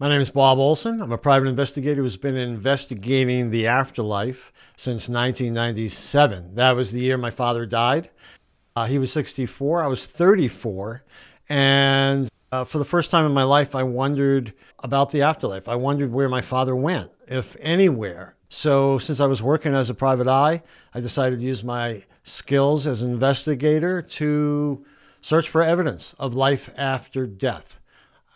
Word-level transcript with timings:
My 0.00 0.08
name 0.08 0.20
is 0.20 0.30
Bob 0.30 0.58
Olson. 0.58 1.02
I'm 1.02 1.10
a 1.10 1.18
private 1.18 1.48
investigator 1.48 2.02
who's 2.02 2.16
been 2.16 2.36
investigating 2.36 3.50
the 3.50 3.66
afterlife 3.66 4.52
since 4.76 5.08
1997. 5.08 6.54
That 6.54 6.76
was 6.76 6.92
the 6.92 7.00
year 7.00 7.18
my 7.18 7.32
father 7.32 7.66
died. 7.66 8.08
Uh, 8.76 8.86
he 8.86 8.96
was 8.96 9.10
64, 9.10 9.82
I 9.82 9.88
was 9.88 10.06
34. 10.06 11.02
And 11.48 12.28
uh, 12.52 12.62
for 12.62 12.78
the 12.78 12.84
first 12.84 13.10
time 13.10 13.26
in 13.26 13.32
my 13.32 13.42
life, 13.42 13.74
I 13.74 13.82
wondered 13.82 14.52
about 14.78 15.10
the 15.10 15.22
afterlife. 15.22 15.68
I 15.68 15.74
wondered 15.74 16.12
where 16.12 16.28
my 16.28 16.42
father 16.42 16.76
went, 16.76 17.10
if 17.26 17.56
anywhere. 17.58 18.36
So, 18.48 19.00
since 19.00 19.18
I 19.18 19.26
was 19.26 19.42
working 19.42 19.74
as 19.74 19.90
a 19.90 19.94
private 19.94 20.28
eye, 20.28 20.62
I 20.94 21.00
decided 21.00 21.40
to 21.40 21.44
use 21.44 21.64
my 21.64 22.04
skills 22.22 22.86
as 22.86 23.02
an 23.02 23.10
investigator 23.10 24.00
to 24.00 24.86
search 25.20 25.48
for 25.48 25.64
evidence 25.64 26.14
of 26.20 26.34
life 26.34 26.70
after 26.78 27.26
death. 27.26 27.78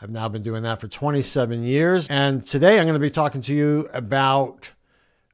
I've 0.03 0.11
now 0.11 0.29
been 0.29 0.43
doing 0.43 0.65
that 0.65 0.81
for 0.81 0.89
27 0.89 1.63
years. 1.63 2.09
And 2.11 2.45
today 2.45 2.81
I'm 2.81 2.87
going 2.87 2.95
to 2.95 2.99
be 2.99 3.09
talking 3.09 3.41
to 3.43 3.55
you 3.55 3.89
about 3.93 4.73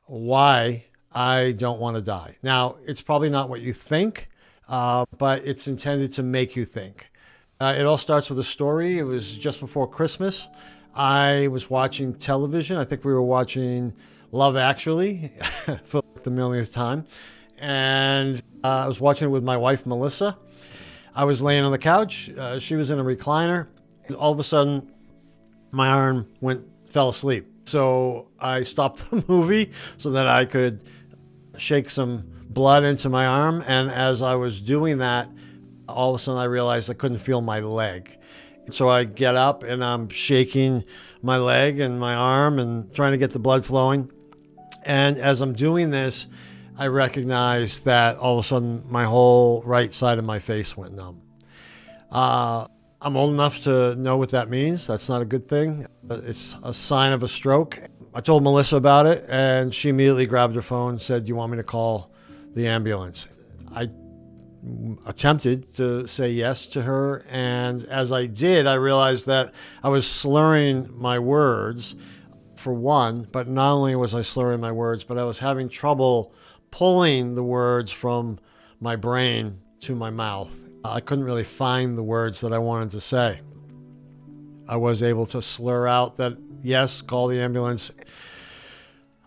why 0.05 0.85
I 1.11 1.53
don't 1.53 1.81
want 1.81 1.97
to 1.97 2.03
die. 2.03 2.37
Now, 2.43 2.77
it's 2.85 3.01
probably 3.01 3.31
not 3.31 3.49
what 3.49 3.63
you 3.63 3.73
think, 3.73 4.27
uh, 4.69 5.07
but 5.17 5.47
it's 5.47 5.69
intended 5.69 6.13
to 6.13 6.23
make 6.23 6.55
you 6.55 6.67
think. 6.67 7.11
Uh, 7.59 7.77
it 7.79 7.87
all 7.87 7.97
starts 7.97 8.29
with 8.29 8.39
a 8.41 8.45
story. 8.45 8.99
It 8.99 9.05
was 9.05 9.39
just 9.39 9.59
before 9.59 9.89
Christmas. 9.89 10.49
I 10.95 11.49
was 11.49 11.71
watching 11.71 12.13
television. 12.13 12.77
I 12.77 12.85
think 12.85 13.07
we 13.07 13.13
were 13.15 13.23
watching 13.23 13.95
Love 14.33 14.59
Actually 14.59 15.33
for 15.85 16.03
the 16.25 16.31
millionth 16.31 16.75
time. 16.75 17.07
And 17.57 18.43
uh, 18.63 18.69
I 18.69 18.87
was 18.87 19.01
watching 19.01 19.29
it 19.29 19.31
with 19.31 19.45
my 19.45 19.57
wife, 19.57 19.87
Melissa. 19.87 20.37
I 21.15 21.25
was 21.25 21.41
laying 21.41 21.65
on 21.65 21.73
the 21.73 21.79
couch. 21.79 22.29
Uh, 22.37 22.59
she 22.59 22.77
was 22.77 22.91
in 22.91 22.99
a 22.99 23.05
recliner 23.05 23.69
all 24.17 24.33
of 24.33 24.39
a 24.39 24.45
sudden, 24.45 24.91
my 25.71 25.89
arm 25.89 26.27
went 26.41 26.65
fell 26.89 27.11
asleep. 27.11 27.47
So 27.65 28.29
I 28.39 28.63
stopped 28.63 29.11
the 29.11 29.25
movie 29.29 29.73
so 29.97 30.11
that 30.11 30.27
I 30.27 30.45
could 30.45 30.83
shake 31.59 31.91
some 31.91 32.25
blood 32.49 32.85
into 32.85 33.09
my 33.09 33.27
arm. 33.27 33.63
And 33.67 33.91
as 33.91 34.23
I 34.23 34.35
was 34.35 34.61
doing 34.61 34.99
that, 34.99 35.29
all 35.89 36.15
of 36.15 36.21
a 36.21 36.23
sudden 36.23 36.41
I 36.41 36.45
realized 36.45 36.91
I 36.91 36.95
couldn't 36.95 37.19
feel 37.19 37.41
my 37.41 37.61
leg. 37.61 38.17
So 38.71 38.89
I 38.89 39.05
get 39.05 39.35
up 39.35 39.63
and 39.63 39.83
I'm 39.83 40.09
shaking 40.11 40.85
my 41.23 41.39
leg 41.39 41.81
and 41.81 41.99
my 41.99 42.15
arm 42.15 42.59
and 42.59 42.93
trying 42.95 43.13
to 43.13 43.19
get 43.19 43.31
the 43.31 43.39
blood 43.39 43.65
flowing. 43.65 44.11
And 44.83 45.19
as 45.19 45.41
I'm 45.41 45.55
doing 45.55 45.91
this, 45.91 46.27
I 46.77 46.87
recognize 46.87 47.81
that 47.83 48.17
all 48.17 48.39
of 48.39 48.45
a 48.45 48.49
sudden 48.49 48.85
my 48.89 49.05
whole 49.05 49.63
right 49.63 49.93
side 49.93 50.19
of 50.19 50.25
my 50.25 50.39
face 50.39 50.77
went 50.77 50.95
numb. 50.95 51.23
Uh, 52.11 52.69
I'm 53.01 53.17
old 53.17 53.33
enough 53.33 53.63
to 53.63 53.95
know 53.95 54.17
what 54.17 54.31
that 54.31 54.51
means. 54.51 54.89
That's 54.89 55.09
not 55.09 55.23
a 55.23 55.25
good 55.25 55.47
thing. 55.47 55.87
It's 56.11 56.57
a 56.65 56.75
sign 56.75 57.13
of 57.13 57.23
a 57.23 57.29
stroke. 57.29 57.79
I 58.13 58.21
told 58.21 58.43
Melissa 58.43 58.77
about 58.77 59.07
it, 59.07 59.25
and 59.29 59.73
she 59.73 59.91
immediately 59.91 60.27
grabbed 60.27 60.57
her 60.57 60.63
phone 60.63 60.91
and 60.91 61.01
said, 61.01 61.29
You 61.29 61.37
want 61.37 61.53
me 61.53 61.59
to 61.59 61.63
call 61.63 62.13
the 62.55 62.67
ambulance? 62.67 63.29
I 63.73 63.89
attempted 65.07 65.73
to 65.77 66.09
say 66.09 66.31
yes 66.31 66.67
to 66.67 66.83
her, 66.83 67.25
and 67.29 67.85
as 67.85 68.13
I 68.13 68.27
did, 68.27 68.67
I 68.67 68.75
realized 68.75 69.27
that 69.27 69.55
I 69.85 69.91
was 69.91 70.05
slurring 70.05 70.89
my 70.93 71.21
words 71.21 71.95
for 72.57 72.73
one, 72.73 73.29
but 73.31 73.47
not 73.47 73.75
only 73.75 73.95
was 73.95 74.13
I 74.13 74.23
slurring 74.23 74.61
my 74.61 74.73
words, 74.73 75.05
but 75.05 75.19
I 75.19 75.25
was 75.25 75.39
having 75.39 75.69
trouble 75.69 76.35
pulling 76.73 77.37
the 77.37 77.45
words 77.45 77.93
from 77.93 78.41
my 78.81 78.97
brain 78.97 79.61
to 79.83 79.95
my 79.95 80.11
mouth. 80.11 80.68
I 80.91 81.01
couldn't 81.01 81.25
really 81.25 81.45
find 81.45 81.97
the 81.97 82.03
words 82.03 82.41
that 82.41 82.53
I 82.53 82.59
wanted 82.59 82.91
to 82.93 83.01
say. 83.01 83.41
I 84.69 84.77
was 84.77 85.03
able 85.03 85.27
to 85.27 85.41
slur 85.41 85.87
out 85.87 86.17
that, 86.19 86.37
yes, 86.63 87.01
call 87.01 87.29
the 87.29 87.41
ambulance. 87.41 87.91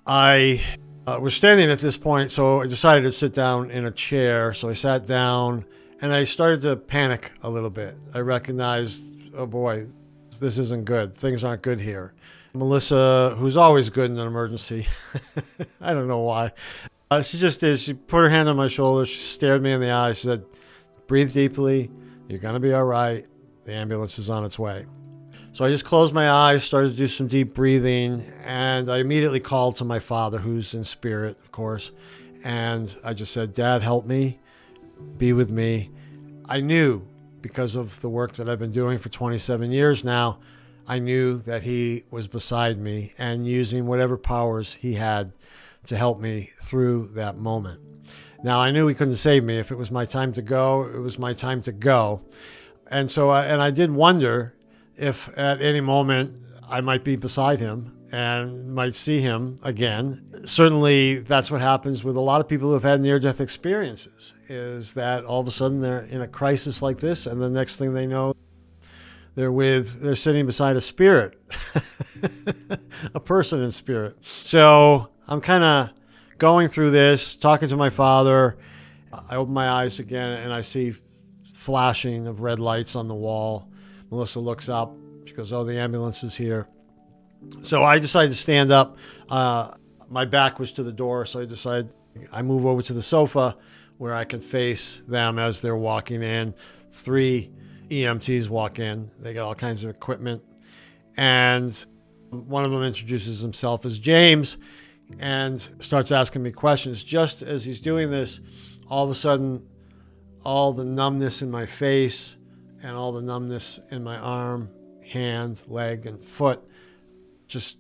I 0.06 0.62
uh, 1.08 1.18
was 1.20 1.34
standing 1.34 1.72
at 1.72 1.80
this 1.80 1.98
point, 1.98 2.32
so 2.32 2.62
I 2.62 2.68
decided 2.68 3.04
to 3.04 3.12
sit 3.12 3.34
down 3.34 3.72
in 3.72 3.86
a 3.86 3.92
chair. 3.92 4.54
So 4.54 4.70
I 4.70 4.74
sat 4.74 5.06
down 5.06 5.66
and 6.02 6.14
I 6.14 6.24
started 6.24 6.62
to 6.62 6.76
panic 6.76 7.32
a 7.42 7.50
little 7.50 7.70
bit. 7.70 7.96
I 8.14 8.20
recognized, 8.20 9.34
oh 9.36 9.46
boy, 9.46 9.88
this 10.40 10.58
isn't 10.58 10.86
good. 10.86 11.16
Things 11.18 11.44
aren't 11.44 11.62
good 11.62 11.80
here. 11.80 12.14
Melissa, 12.54 13.36
who's 13.38 13.56
always 13.58 13.90
good 13.90 14.12
in 14.12 14.20
an 14.20 14.28
emergency, 14.28 14.86
I 15.82 15.94
don't 15.94 16.08
know 16.08 16.20
why, 16.20 16.52
uh, 17.10 17.22
she 17.22 17.38
just 17.38 17.60
did. 17.60 17.78
She 17.80 17.94
put 17.94 18.20
her 18.20 18.30
hand 18.30 18.48
on 18.48 18.56
my 18.56 18.68
shoulder. 18.68 19.06
She 19.06 19.20
stared 19.20 19.62
me 19.62 19.72
in 19.72 19.82
the 19.82 19.92
eye. 19.92 20.14
She 20.14 20.24
said, 20.24 20.44
breathe 21.12 21.34
deeply. 21.34 21.92
You're 22.30 22.40
going 22.40 22.54
to 22.54 22.60
be 22.62 22.72
all 22.72 22.86
right. 22.86 23.26
The 23.66 23.74
ambulance 23.74 24.18
is 24.18 24.30
on 24.30 24.46
its 24.46 24.58
way. 24.58 24.86
So 25.52 25.66
I 25.66 25.70
just 25.70 25.84
closed 25.84 26.14
my 26.14 26.32
eyes, 26.32 26.64
started 26.64 26.92
to 26.92 26.96
do 26.96 27.06
some 27.06 27.28
deep 27.28 27.54
breathing, 27.54 28.22
and 28.46 28.90
I 28.90 29.00
immediately 29.00 29.42
called 29.42 29.76
to 29.76 29.84
my 29.84 30.00
father, 30.00 30.38
who's 30.38 30.74
in 30.74 30.86
spirit, 30.86 31.38
of 31.44 31.52
course. 31.52 31.92
And 32.46 32.96
I 33.04 33.12
just 33.12 33.34
said, 33.34 33.54
Dad, 33.54 33.82
help 33.82 34.06
me, 34.06 34.40
be 35.18 35.34
with 35.34 35.52
me. 35.52 35.90
I 36.48 36.62
knew 36.62 37.06
because 37.42 37.76
of 37.76 38.00
the 38.00 38.08
work 38.08 38.32
that 38.38 38.48
I've 38.48 38.60
been 38.60 38.72
doing 38.72 38.98
for 38.98 39.10
27 39.10 39.70
years 39.70 40.06
now, 40.06 40.40
I 40.88 41.00
knew 41.00 41.40
that 41.40 41.64
he 41.64 42.06
was 42.10 42.30
beside 42.30 42.78
me 42.78 43.12
and 43.18 43.46
using 43.46 43.86
whatever 43.86 44.16
powers 44.16 44.72
he 44.76 44.94
had 44.94 45.34
to 45.86 45.98
help 45.98 46.20
me 46.20 46.52
through 46.62 47.10
that 47.14 47.38
moment. 47.38 47.82
Now 48.44 48.60
I 48.60 48.72
knew 48.72 48.88
he 48.88 48.96
couldn't 48.96 49.16
save 49.16 49.44
me. 49.44 49.58
If 49.58 49.72
it 49.72 49.78
was 49.78 49.92
my 49.92 50.06
time 50.06 50.34
to 50.34 50.42
go, 50.42 50.84
it 50.84 51.00
was 51.00 51.20
my 51.20 51.34
time 51.34 51.62
to 51.64 51.72
go. 51.72 52.22
And 52.88 53.10
so, 53.10 53.30
I, 53.30 53.46
and 53.46 53.62
I 53.62 53.72
did 53.72 53.92
wonder 53.92 54.56
if 54.98 55.30
at 55.38 55.62
any 55.62 55.82
moment 55.82 56.36
I 56.70 56.82
might 56.82 57.04
be 57.04 57.16
beside 57.16 57.60
him 57.60 57.98
and 58.12 58.74
might 58.74 58.94
see 58.94 59.20
him 59.20 59.58
again. 59.64 60.42
Certainly, 60.46 61.20
that's 61.20 61.50
what 61.50 61.62
happens 61.62 62.04
with 62.04 62.18
a 62.18 62.22
lot 62.22 62.42
of 62.42 62.48
people 62.48 62.68
who 62.68 62.74
have 62.74 62.84
had 62.84 63.00
near-death 63.00 63.40
experiences. 63.40 64.34
Is 64.48 64.94
that 64.96 65.24
all 65.24 65.40
of 65.40 65.48
a 65.48 65.52
sudden 65.52 65.80
they're 65.80 66.02
in 66.02 66.22
a 66.22 66.28
crisis 66.28 66.82
like 66.82 66.98
this, 66.98 67.26
and 67.26 67.42
the 67.42 67.50
next 67.50 67.78
thing 67.78 67.94
they 67.94 68.08
know, 68.08 68.36
they're 69.36 69.52
with 69.52 70.02
they're 70.02 70.16
sitting 70.16 70.46
beside 70.46 70.76
a 70.76 70.82
spirit, 70.82 71.40
a 73.14 73.20
person 73.20 73.62
in 73.62 73.72
spirit. 73.72 74.18
So 74.22 75.10
I'm 75.32 75.40
kind 75.40 75.64
of 75.64 75.92
going 76.40 76.68
through 76.68 76.92
this, 76.92 77.38
talking 77.38 77.70
to 77.70 77.78
my 77.78 77.90
father, 77.90 78.58
I 79.30 79.38
open 79.38 79.54
my 79.54 79.70
eyes 79.70 80.00
again 80.00 80.34
and 80.34 80.52
I 80.52 80.60
see 80.60 80.94
flashing 81.54 82.28
of 82.28 82.42
red 82.42 82.60
lights 82.60 82.98
on 82.98 83.08
the 83.08 83.16
wall. 83.16 83.72
Melissa 84.10 84.42
looks 84.42 84.68
up. 84.68 84.94
She 85.24 85.34
goes, 85.34 85.54
Oh, 85.54 85.64
the 85.64 85.78
ambulance 85.78 86.26
is 86.26 86.36
here. 86.36 86.68
So 87.62 87.82
I 87.82 87.98
decided 87.98 88.34
to 88.34 88.38
stand 88.38 88.74
up. 88.74 88.98
Uh, 89.30 89.72
my 90.10 90.26
back 90.26 90.60
was 90.60 90.74
to 90.74 90.84
the 90.84 90.92
door, 90.92 91.26
so 91.26 91.40
I 91.40 91.46
decided 91.46 91.94
I 92.34 92.42
move 92.42 92.66
over 92.66 92.82
to 92.82 92.92
the 92.92 93.02
sofa 93.02 93.56
where 94.00 94.14
I 94.14 94.26
can 94.26 94.42
face 94.42 95.02
them 95.08 95.40
as 95.40 95.62
they're 95.62 95.78
walking 95.78 96.24
in. 96.24 96.54
Three 96.92 97.52
EMTs 97.90 98.50
walk 98.50 98.80
in. 98.80 99.10
They 99.18 99.34
got 99.34 99.46
all 99.46 99.56
kinds 99.56 99.86
of 99.86 99.92
equipment. 99.92 100.44
And 101.16 101.74
one 102.32 102.66
of 102.66 102.72
them 102.72 102.84
introduces 102.84 103.40
himself 103.40 103.86
as 103.86 103.98
James 103.98 104.58
and 105.20 105.60
starts 105.80 106.12
asking 106.12 106.44
me 106.44 106.52
questions. 106.52 107.04
Just 107.04 107.42
as 107.42 107.66
he's 107.66 107.80
doing 107.80 108.12
this, 108.12 108.40
all 108.90 109.04
of 109.04 109.10
a 109.10 109.16
sudden, 109.16 109.68
all 110.44 110.74
the 110.74 110.84
numbness 110.84 111.42
in 111.42 111.52
my 111.52 111.66
face 111.66 112.38
and 112.82 112.96
all 112.96 113.12
the 113.12 113.22
numbness 113.22 113.80
in 113.90 114.04
my 114.04 114.18
arm, 114.18 114.70
hand, 115.08 115.60
leg, 115.68 116.06
and 116.06 116.22
foot 116.22 116.62
just 117.48 117.80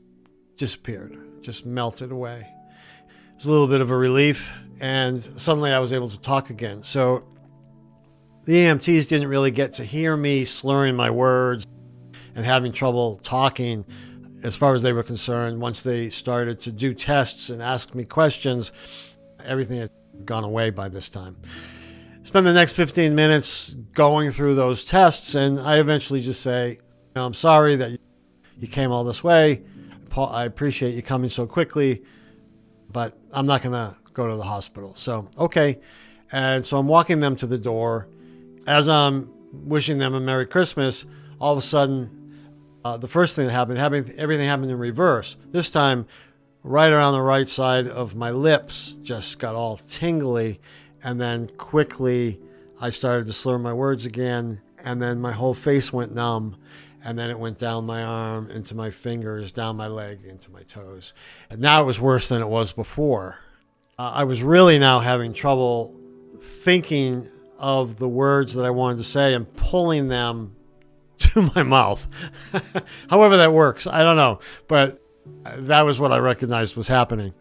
disappeared, 0.58 1.18
just 1.42 1.66
melted 1.66 2.12
away. 2.12 2.47
It 3.08 3.36
was 3.38 3.46
a 3.46 3.52
little 3.52 3.68
bit 3.68 3.81
of 3.81 3.90
a 3.90 3.98
relief, 3.98 4.52
and 4.80 5.22
suddenly 5.38 5.72
I 5.72 5.80
was 5.80 5.94
able 5.94 6.09
to 6.09 6.19
talk 6.19 6.50
again. 6.50 6.84
So 6.84 7.24
the 8.46 8.53
EMTs 8.53 9.08
didn't 9.08 9.28
really 9.28 9.52
get 9.52 9.74
to 9.74 9.86
hear 9.86 10.16
me 10.16 10.46
slurring 10.46 10.96
my 10.96 11.09
words 11.09 11.66
and 12.36 12.46
having 12.46 12.72
trouble 12.72 13.18
talking 13.18 13.86
as 14.44 14.56
far 14.56 14.74
as 14.74 14.81
they 14.81 14.94
were 14.94 15.04
concerned, 15.04 15.62
once 15.62 15.83
they 15.83 16.10
started 16.10 16.60
to 16.62 16.71
do 16.71 16.94
tests 16.94 17.50
and 17.50 17.62
ask 17.62 17.94
me 17.94 18.04
questions, 18.04 18.71
everything 19.45 19.80
had 19.80 19.92
gone 20.25 20.44
away 20.44 20.69
by 20.69 20.89
this 20.89 21.10
time. 21.10 21.38
Spend 22.24 22.45
the 22.45 22.54
next 22.54 22.74
15 22.74 23.15
minutes 23.15 23.75
going 23.94 24.31
through 24.31 24.56
those 24.56 24.86
tests, 24.86 25.36
and 25.36 25.60
I 25.60 25.80
eventually 25.80 26.19
just 26.19 26.42
say, 26.42 26.80
I'm 27.15 27.33
sorry 27.33 27.75
that 27.77 28.00
you 28.57 28.68
came 28.68 28.92
all 28.92 29.04
this 29.04 29.24
way. 29.24 29.63
I 30.15 30.44
appreciate 30.44 30.94
you 30.94 31.01
coming 31.01 31.30
so 31.30 31.48
quickly, 31.48 32.04
but 32.92 33.18
I'm 33.31 33.45
not 33.45 33.62
going 33.62 33.74
to 33.74 33.95
go 34.13 34.27
to 34.27 34.36
the 34.36 34.44
hospital. 34.44 34.94
So, 34.95 35.30
okay. 35.38 35.80
And 36.31 36.65
so 36.65 36.77
I'm 36.77 36.88
walking 36.88 37.19
them 37.19 37.36
to 37.38 37.48
the 37.48 37.57
door. 37.57 38.07
As 38.68 38.88
I'm 38.88 39.30
wishing 39.51 39.98
them 39.98 40.13
a 40.13 40.19
Merry 40.19 40.45
Christmas, 40.45 41.06
all 41.39 41.54
of 41.54 41.57
a 41.57 41.62
sudden, 41.62 42.20
uh, 42.83 42.98
the 42.98 43.07
first 43.07 43.36
thing 43.36 43.48
that 43.48 43.54
happened, 43.54 43.78
having 43.78 44.10
everything 44.18 44.48
happened 44.48 44.72
in 44.72 44.78
reverse. 44.78 45.36
This 45.51 45.69
time, 45.69 46.07
right 46.63 46.92
around 46.92 47.13
the 47.13 47.22
right 47.22 47.48
side 47.48 47.88
of 47.88 48.16
my 48.16 48.31
lips 48.31 48.95
just 49.01 49.39
got 49.39 49.56
all 49.56 49.78
tingly, 49.78 50.60
and 51.04 51.19
then 51.19 51.50
quickly 51.57 52.39
I 52.80 52.89
started 52.89 53.25
to 53.28 53.33
slur 53.33 53.57
my 53.57 53.74
words 53.74 54.06
again, 54.06 54.62
and 54.83 55.01
then 55.01 55.19
my 55.19 55.31
whole 55.31 55.54
face 55.54 55.94
went 55.94 56.13
numb, 56.13 56.57
and 57.04 57.18
then 57.18 57.30
it 57.30 57.38
went 57.38 57.57
down 57.57 57.86
my 57.86 58.04
arm, 58.04 58.50
into 58.51 58.75
my 58.75 58.89
fingers, 58.89 59.51
down 59.51 59.75
my 59.75 59.88
leg, 59.88 60.24
into 60.25 60.51
my 60.51 60.63
toes. 60.63 61.13
And 61.50 61.62
now 61.62 61.81
it 61.81 61.86
was 61.86 62.00
worse 62.00 62.30
than 62.30 62.42
it 62.42 62.48
was 62.48 62.72
before. 62.72 63.39
Uh, 63.98 64.10
I 64.10 64.24
was 64.24 64.42
really 64.42 64.80
now 64.80 65.00
having 65.00 65.34
trouble 65.34 65.95
thinking 66.39 67.27
of 67.60 67.98
the 67.98 68.10
words 68.10 68.56
that 68.56 68.66
I 68.66 68.72
wanted 68.72 68.98
to 68.98 69.04
say 69.04 69.36
and 69.36 69.51
pulling 69.56 70.07
them 70.07 70.56
to 71.21 71.51
my 71.56 71.63
mouth. 71.63 72.06
However, 73.09 73.38
that 73.38 73.53
works, 73.53 73.88
I 73.88 74.00
don't 74.00 74.15
know. 74.15 74.39
But 74.68 75.01
that 75.44 75.81
was 75.81 76.00
what 76.00 76.12
I 76.12 76.18
recognized 76.18 76.75
was 76.75 76.88
happening. 76.88 77.33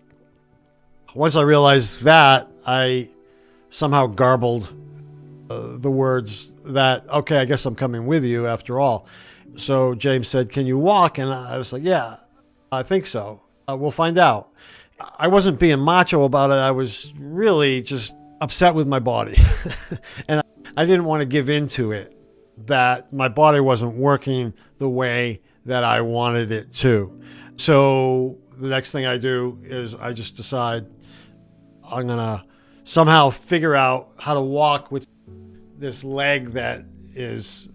Once 1.15 1.37
I 1.37 1.43
realized 1.43 2.03
that, 2.03 2.49
I 2.67 3.11
somehow 3.71 4.06
garbled 4.06 4.73
uh, 5.49 5.77
the 5.77 5.91
words 5.91 6.55
that, 6.65 7.09
okay, 7.09 7.38
I 7.38 7.44
guess 7.44 7.67
I'm 7.67 7.75
coming 7.75 8.06
with 8.06 8.25
you 8.25 8.47
after 8.47 8.79
all. 8.79 9.06
So 9.56 9.94
James 9.94 10.29
said, 10.29 10.50
Can 10.50 10.67
you 10.67 10.79
walk? 10.79 11.19
And 11.19 11.33
I 11.33 11.59
was 11.59 11.73
like, 11.73 11.83
Yeah, 11.83 12.17
I 12.71 12.83
think 12.83 13.06
so. 13.06 13.43
Uh, 13.69 13.76
we'll 13.76 13.91
find 13.91 14.19
out. 14.19 14.50
I 15.19 15.29
wasn't 15.29 15.59
being 15.59 15.81
macho 15.81 16.25
about 16.25 16.50
it. 16.50 16.55
I 16.55 16.71
was 16.73 17.12
really 17.19 17.83
just 17.83 18.15
upset 18.41 18.75
with 18.75 18.87
my 18.87 18.99
body. 18.99 19.37
and 20.29 20.43
I 20.76 20.85
didn't 20.85 21.05
want 21.05 21.21
to 21.21 21.26
give 21.26 21.49
in 21.49 21.69
to 21.69 21.93
it, 21.93 22.15
that 22.67 23.12
my 23.12 23.29
body 23.29 23.61
wasn't 23.61 23.95
working 23.95 24.55
the 24.79 24.89
way 24.89 25.41
that 25.67 25.85
I 25.85 26.01
wanted 26.01 26.53
it 26.53 26.73
to. 26.77 27.21
So 27.57 28.39
the 28.59 28.69
next 28.69 28.93
thing 28.93 29.07
I 29.07 29.19
do 29.19 29.61
is 29.65 29.95
I 29.95 30.12
just 30.12 30.37
decide 30.37 30.87
I'm 31.85 32.07
going 32.07 32.19
to 32.19 32.45
somehow 32.85 33.31
figure 33.31 33.75
out 33.75 34.12
how 34.19 34.35
to 34.35 34.41
walk 34.41 34.91
with 34.91 35.07
this 35.79 36.05
leg 36.05 36.53
that 36.53 36.85
is 37.15 37.69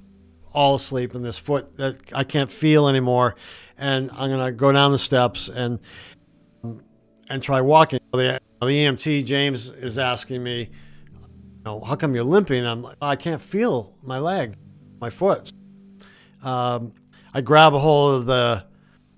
all 0.53 0.75
asleep 0.75 1.15
and 1.15 1.25
this 1.25 1.37
foot 1.37 1.75
that 1.77 1.97
I 2.13 2.23
can't 2.23 2.51
feel 2.51 2.87
anymore. 2.87 3.35
And 3.77 4.09
I'm 4.11 4.29
going 4.29 4.45
to 4.45 4.51
go 4.51 4.71
down 4.71 4.91
the 4.91 4.97
steps 4.97 5.49
and 5.49 5.79
and 7.29 7.41
try 7.41 7.61
walking. 7.61 7.99
The, 8.13 8.39
the 8.61 8.67
EMT 8.67 9.25
James 9.25 9.69
is 9.69 9.99
asking 9.99 10.43
me, 10.43 10.61
you 10.61 11.63
know, 11.65 11.81
how 11.81 11.95
come 11.95 12.15
you're 12.15 12.23
limping? 12.23 12.65
I'm 12.65 12.83
like, 12.83 12.97
I 13.01 13.15
can't 13.15 13.41
feel 13.41 13.93
my 14.03 14.19
leg, 14.19 14.57
my 14.99 15.09
foot. 15.09 15.51
Um, 16.43 16.93
I 17.33 17.41
grab 17.41 17.73
a 17.73 17.79
hold 17.79 18.15
of 18.15 18.25
the 18.25 18.65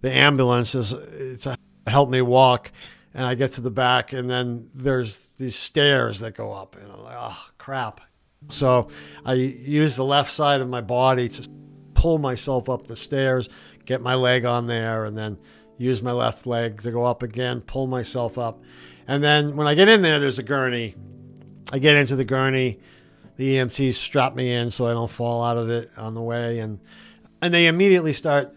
the 0.01 0.11
ambulance 0.11 0.71
to 0.71 1.57
help 1.87 2.09
me 2.09 2.21
walk, 2.21 2.71
and 3.13 3.25
I 3.25 3.35
get 3.35 3.53
to 3.53 3.61
the 3.61 3.71
back, 3.71 4.13
and 4.13 4.29
then 4.29 4.69
there's 4.73 5.29
these 5.37 5.55
stairs 5.55 6.19
that 6.19 6.35
go 6.35 6.51
up, 6.51 6.75
and 6.75 6.91
I'm 6.91 7.03
like, 7.03 7.17
oh 7.17 7.49
crap. 7.57 8.01
So 8.49 8.89
I 9.25 9.33
use 9.33 9.95
the 9.95 10.05
left 10.05 10.31
side 10.31 10.61
of 10.61 10.69
my 10.69 10.81
body 10.81 11.27
to 11.29 11.49
pull 11.93 12.19
myself 12.19 12.69
up 12.69 12.87
the 12.87 12.95
stairs, 12.95 13.49
get 13.85 14.01
my 14.01 14.15
leg 14.15 14.45
on 14.45 14.67
there, 14.67 15.05
and 15.05 15.17
then 15.17 15.37
use 15.77 16.01
my 16.01 16.11
left 16.11 16.45
leg 16.45 16.81
to 16.83 16.91
go 16.91 17.05
up 17.05 17.23
again, 17.23 17.61
pull 17.61 17.87
myself 17.87 18.37
up. 18.37 18.61
And 19.07 19.23
then 19.23 19.55
when 19.55 19.67
I 19.67 19.73
get 19.73 19.89
in 19.89 20.01
there, 20.01 20.19
there's 20.19 20.39
a 20.39 20.43
gurney. 20.43 20.95
I 21.71 21.79
get 21.79 21.95
into 21.95 22.15
the 22.15 22.25
gurney. 22.25 22.79
The 23.37 23.55
EMTs 23.55 23.93
strap 23.93 24.35
me 24.35 24.51
in 24.51 24.69
so 24.69 24.87
I 24.87 24.93
don't 24.93 25.09
fall 25.09 25.43
out 25.43 25.57
of 25.57 25.69
it 25.69 25.89
on 25.97 26.13
the 26.13 26.21
way. 26.21 26.59
And, 26.59 26.79
and 27.41 27.53
they 27.53 27.67
immediately 27.67 28.13
start 28.13 28.53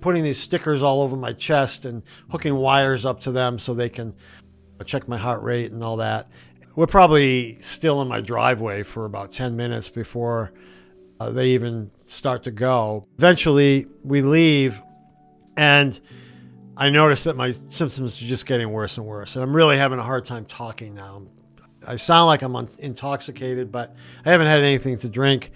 putting 0.00 0.22
these 0.22 0.38
stickers 0.38 0.82
all 0.82 1.02
over 1.02 1.16
my 1.16 1.32
chest 1.32 1.84
and 1.84 2.02
hooking 2.30 2.54
wires 2.54 3.04
up 3.04 3.20
to 3.20 3.32
them 3.32 3.58
so 3.58 3.74
they 3.74 3.88
can 3.88 4.14
check 4.84 5.08
my 5.08 5.18
heart 5.18 5.42
rate 5.42 5.72
and 5.72 5.82
all 5.82 5.96
that. 5.96 6.28
We're 6.76 6.86
probably 6.86 7.58
still 7.58 8.00
in 8.00 8.08
my 8.08 8.20
driveway 8.20 8.84
for 8.84 9.04
about 9.04 9.32
10 9.32 9.56
minutes 9.56 9.88
before 9.88 10.52
uh, 11.18 11.30
they 11.30 11.48
even 11.48 11.90
start 12.06 12.44
to 12.44 12.52
go. 12.52 13.04
Eventually, 13.18 13.86
we 14.04 14.22
leave, 14.22 14.80
and 15.56 15.98
I 16.76 16.90
notice 16.90 17.24
that 17.24 17.36
my 17.36 17.52
symptoms 17.68 18.22
are 18.22 18.26
just 18.26 18.46
getting 18.46 18.70
worse 18.70 18.96
and 18.96 19.06
worse, 19.06 19.34
and 19.34 19.42
I'm 19.42 19.54
really 19.54 19.76
having 19.76 19.98
a 19.98 20.04
hard 20.04 20.24
time 20.24 20.44
talking 20.44 20.94
now. 20.94 21.22
I 21.86 21.96
sound 21.96 22.26
like 22.26 22.42
I'm 22.42 22.56
un- 22.56 22.68
intoxicated, 22.78 23.70
but 23.70 23.94
I 24.24 24.30
haven't 24.30 24.46
had 24.46 24.60
anything 24.60 24.98
to 24.98 25.08
drink, 25.08 25.52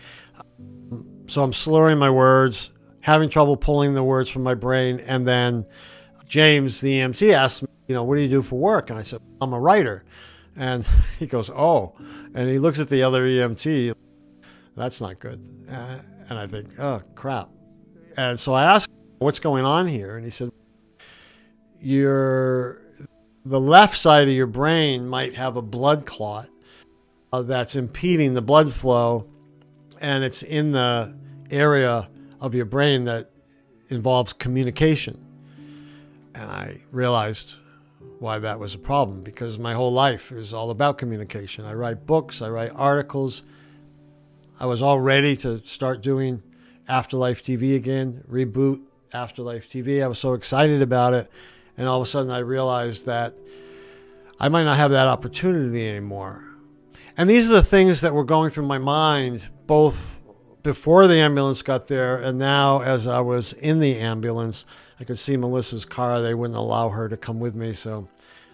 so 1.26 1.42
I'm 1.42 1.52
slurring 1.52 1.98
my 1.98 2.10
words, 2.10 2.70
having 3.00 3.28
trouble 3.28 3.56
pulling 3.56 3.94
the 3.94 4.02
words 4.02 4.28
from 4.28 4.42
my 4.42 4.54
brain, 4.54 5.00
and 5.00 5.26
then 5.26 5.66
James, 6.26 6.80
the 6.80 7.00
EMT, 7.00 7.32
asked 7.32 7.62
me, 7.62 7.68
"You 7.88 7.94
know, 7.94 8.04
what 8.04 8.16
do 8.16 8.22
you 8.22 8.28
do 8.28 8.42
for 8.42 8.58
work?" 8.58 8.90
And 8.90 8.98
I 8.98 9.02
said, 9.02 9.20
"I'm 9.40 9.52
a 9.52 9.60
writer," 9.60 10.04
and 10.56 10.84
he 11.18 11.26
goes, 11.26 11.50
"Oh," 11.50 11.94
and 12.34 12.48
he 12.48 12.58
looks 12.58 12.78
at 12.78 12.88
the 12.88 13.02
other 13.02 13.24
EMT. 13.24 13.94
That's 14.76 15.00
not 15.00 15.18
good, 15.18 15.46
uh, 15.70 15.98
and 16.28 16.38
I 16.38 16.46
think, 16.46 16.78
"Oh 16.78 17.02
crap," 17.14 17.50
and 18.16 18.38
so 18.38 18.54
I 18.54 18.64
asked, 18.64 18.88
"What's 19.18 19.40
going 19.40 19.64
on 19.64 19.86
here?" 19.86 20.16
And 20.16 20.24
he 20.24 20.30
said, 20.30 20.50
your 21.82 22.81
the 23.44 23.60
left 23.60 23.96
side 23.96 24.28
of 24.28 24.34
your 24.34 24.46
brain 24.46 25.08
might 25.08 25.34
have 25.34 25.56
a 25.56 25.62
blood 25.62 26.06
clot 26.06 26.48
uh, 27.32 27.42
that's 27.42 27.76
impeding 27.76 28.34
the 28.34 28.42
blood 28.42 28.72
flow, 28.72 29.26
and 30.00 30.22
it's 30.22 30.42
in 30.42 30.72
the 30.72 31.14
area 31.50 32.08
of 32.40 32.54
your 32.54 32.64
brain 32.64 33.04
that 33.04 33.30
involves 33.88 34.32
communication. 34.32 35.24
And 36.34 36.50
I 36.50 36.80
realized 36.90 37.56
why 38.18 38.38
that 38.38 38.58
was 38.58 38.74
a 38.74 38.78
problem 38.78 39.22
because 39.22 39.58
my 39.58 39.74
whole 39.74 39.92
life 39.92 40.30
is 40.32 40.54
all 40.54 40.70
about 40.70 40.96
communication. 40.96 41.64
I 41.64 41.74
write 41.74 42.06
books, 42.06 42.40
I 42.40 42.48
write 42.48 42.70
articles. 42.74 43.42
I 44.60 44.66
was 44.66 44.80
all 44.80 45.00
ready 45.00 45.36
to 45.38 45.58
start 45.66 46.02
doing 46.02 46.42
Afterlife 46.88 47.42
TV 47.42 47.74
again, 47.74 48.22
reboot 48.30 48.80
Afterlife 49.12 49.68
TV. 49.68 50.02
I 50.02 50.06
was 50.06 50.18
so 50.18 50.34
excited 50.34 50.82
about 50.82 51.14
it. 51.14 51.30
And 51.82 51.88
all 51.88 52.00
of 52.00 52.06
a 52.06 52.08
sudden, 52.08 52.30
I 52.30 52.38
realized 52.38 53.06
that 53.06 53.34
I 54.38 54.48
might 54.48 54.62
not 54.62 54.76
have 54.76 54.92
that 54.92 55.08
opportunity 55.08 55.88
anymore. 55.88 56.44
And 57.16 57.28
these 57.28 57.50
are 57.50 57.54
the 57.54 57.64
things 57.64 58.02
that 58.02 58.14
were 58.14 58.22
going 58.22 58.50
through 58.50 58.66
my 58.66 58.78
mind, 58.78 59.48
both 59.66 60.20
before 60.62 61.08
the 61.08 61.16
ambulance 61.16 61.60
got 61.60 61.88
there 61.88 62.18
and 62.18 62.38
now 62.38 62.82
as 62.82 63.08
I 63.08 63.18
was 63.18 63.52
in 63.54 63.80
the 63.80 63.98
ambulance. 63.98 64.64
I 65.00 65.02
could 65.02 65.18
see 65.18 65.36
Melissa's 65.36 65.84
car. 65.84 66.22
They 66.22 66.34
wouldn't 66.34 66.56
allow 66.56 66.88
her 66.88 67.08
to 67.08 67.16
come 67.16 67.40
with 67.40 67.56
me, 67.56 67.74
so 67.74 68.06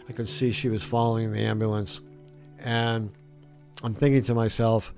I 0.08 0.12
could 0.12 0.26
see 0.26 0.50
she 0.50 0.70
was 0.70 0.82
following 0.82 1.30
the 1.30 1.42
ambulance. 1.42 2.00
And 2.60 3.10
I'm 3.82 3.92
thinking 3.92 4.22
to 4.22 4.34
myself, 4.34 4.94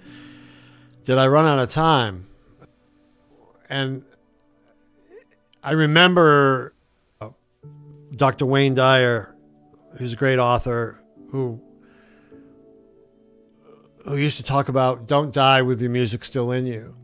did 1.03 1.19
I 1.19 1.27
run 1.27 1.47
out 1.47 1.59
of 1.59 1.69
time? 1.69 2.29
And 3.69 4.05
I 5.65 5.73
remember 5.73 6.75
Dr. 8.16 8.46
Wayne 8.46 8.74
Dyer, 8.74 9.34
who's 9.96 10.12
a 10.12 10.17
great 10.17 10.38
author, 10.38 11.02
who 11.31 11.60
who 14.05 14.17
used 14.17 14.38
to 14.38 14.43
talk 14.43 14.69
about 14.69 15.06
don't 15.06 15.32
die 15.32 15.62
with 15.62 15.81
your 15.81 15.90
music 15.90 16.24
still 16.24 16.52
in 16.52 16.67
you. 16.67 16.96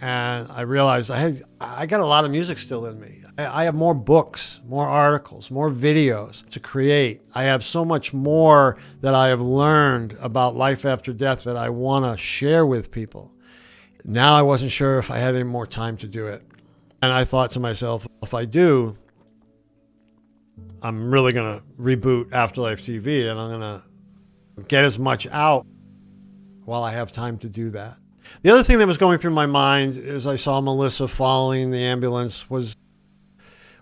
And 0.00 0.50
I 0.50 0.60
realized 0.62 1.10
I 1.10 1.18
had 1.18 1.42
I 1.60 1.86
got 1.86 2.00
a 2.00 2.06
lot 2.06 2.24
of 2.24 2.30
music 2.30 2.58
still 2.58 2.86
in 2.86 3.00
me. 3.00 3.24
I, 3.38 3.62
I 3.62 3.64
have 3.64 3.74
more 3.74 3.94
books, 3.94 4.60
more 4.66 4.86
articles, 4.86 5.50
more 5.50 5.70
videos 5.70 6.46
to 6.50 6.60
create. 6.60 7.22
I 7.34 7.44
have 7.44 7.64
so 7.64 7.84
much 7.84 8.12
more 8.12 8.76
that 9.00 9.14
I 9.14 9.28
have 9.28 9.40
learned 9.40 10.16
about 10.20 10.54
life 10.54 10.84
after 10.84 11.12
death 11.12 11.44
that 11.44 11.56
I 11.56 11.70
want 11.70 12.04
to 12.04 12.22
share 12.22 12.66
with 12.66 12.90
people. 12.90 13.32
Now 14.04 14.36
I 14.36 14.42
wasn't 14.42 14.70
sure 14.70 14.98
if 14.98 15.10
I 15.10 15.18
had 15.18 15.34
any 15.34 15.44
more 15.44 15.66
time 15.66 15.96
to 15.98 16.06
do 16.06 16.26
it. 16.26 16.42
And 17.02 17.12
I 17.12 17.24
thought 17.24 17.50
to 17.50 17.60
myself, 17.60 18.06
if 18.22 18.34
I 18.34 18.44
do, 18.44 18.96
I'm 20.82 21.10
really 21.10 21.32
going 21.32 21.58
to 21.58 21.64
reboot 21.80 22.32
Afterlife 22.32 22.82
TV 22.82 23.28
and 23.30 23.38
I'm 23.38 23.60
going 23.60 23.60
to 23.60 24.62
get 24.68 24.84
as 24.84 24.98
much 24.98 25.26
out 25.28 25.66
while 26.64 26.82
I 26.82 26.92
have 26.92 27.12
time 27.12 27.38
to 27.38 27.48
do 27.48 27.70
that. 27.70 27.96
The 28.42 28.50
other 28.50 28.62
thing 28.62 28.78
that 28.78 28.86
was 28.86 28.98
going 28.98 29.18
through 29.18 29.30
my 29.30 29.46
mind 29.46 29.96
as 29.96 30.26
I 30.26 30.36
saw 30.36 30.60
Melissa 30.60 31.08
following 31.08 31.70
the 31.70 31.78
ambulance 31.78 32.50
was 32.50 32.76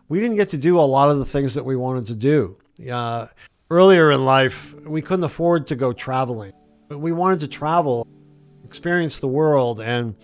we 0.09 0.21
didn't 0.21 0.37
get 0.37 0.51
to 0.51 0.59
do 0.59 0.79
a 0.79 0.83
lot 0.83 1.11
of 1.11 1.19
the 1.19 1.25
things 1.25 1.55
that 1.55 1.65
we 1.65 1.77
wanted 1.77 2.07
to 2.07 2.15
do. 2.15 2.59
Uh, 2.91 3.27
earlier 3.71 4.11
in 4.11 4.25
life, 4.25 4.75
we 4.81 5.01
couldn't 5.01 5.25
afford 5.25 5.67
to 5.69 5.77
go 5.77 5.93
traveling. 5.93 6.53
We 6.91 7.13
wanted 7.13 7.41
to 7.41 7.49
travel, 7.49 8.07
experience 8.65 9.19
the 9.19 9.29
world, 9.29 9.81
and 9.81 10.15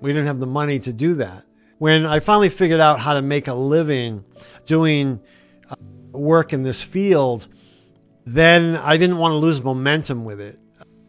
we 0.00 0.12
didn't 0.12 0.26
have 0.26 0.40
the 0.40 0.46
money 0.46 0.80
to 0.80 0.92
do 0.92 1.14
that. 1.14 1.44
When 1.78 2.04
I 2.06 2.18
finally 2.20 2.48
figured 2.48 2.80
out 2.80 3.00
how 3.00 3.14
to 3.14 3.22
make 3.22 3.48
a 3.48 3.54
living 3.54 4.24
doing 4.66 5.20
work 6.12 6.52
in 6.52 6.62
this 6.62 6.82
field, 6.82 7.48
then 8.24 8.76
I 8.76 8.96
didn't 8.96 9.18
want 9.18 9.32
to 9.32 9.36
lose 9.36 9.62
momentum 9.62 10.24
with 10.24 10.40
it. 10.40 10.58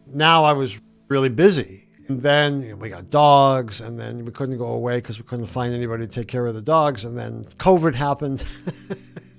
Now 0.06 0.44
I 0.44 0.52
was 0.52 0.80
really 1.08 1.28
busy. 1.28 1.88
And 2.08 2.22
then 2.22 2.62
you 2.62 2.70
know, 2.70 2.76
we 2.76 2.90
got 2.90 3.08
dogs, 3.08 3.80
and 3.80 3.98
then 3.98 4.24
we 4.24 4.30
couldn't 4.32 4.58
go 4.58 4.66
away 4.66 4.98
because 4.98 5.18
we 5.18 5.24
couldn't 5.24 5.46
find 5.46 5.72
anybody 5.72 6.06
to 6.06 6.12
take 6.12 6.28
care 6.28 6.46
of 6.46 6.54
the 6.54 6.60
dogs. 6.60 7.06
And 7.06 7.16
then 7.16 7.44
COVID 7.58 7.94
happened. 7.94 8.44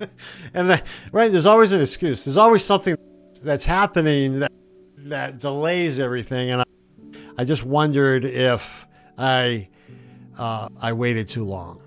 and 0.54 0.70
then, 0.70 0.82
right, 1.12 1.30
there's 1.30 1.46
always 1.46 1.72
an 1.72 1.80
excuse. 1.80 2.24
There's 2.24 2.38
always 2.38 2.64
something 2.64 2.96
that's 3.42 3.64
happening 3.64 4.40
that, 4.40 4.52
that 4.98 5.38
delays 5.38 6.00
everything. 6.00 6.50
And 6.50 6.62
I, 6.62 6.64
I 7.38 7.44
just 7.44 7.64
wondered 7.64 8.24
if 8.24 8.88
I 9.16 9.68
uh, 10.36 10.68
I 10.80 10.92
waited 10.92 11.28
too 11.28 11.44
long. 11.44 11.80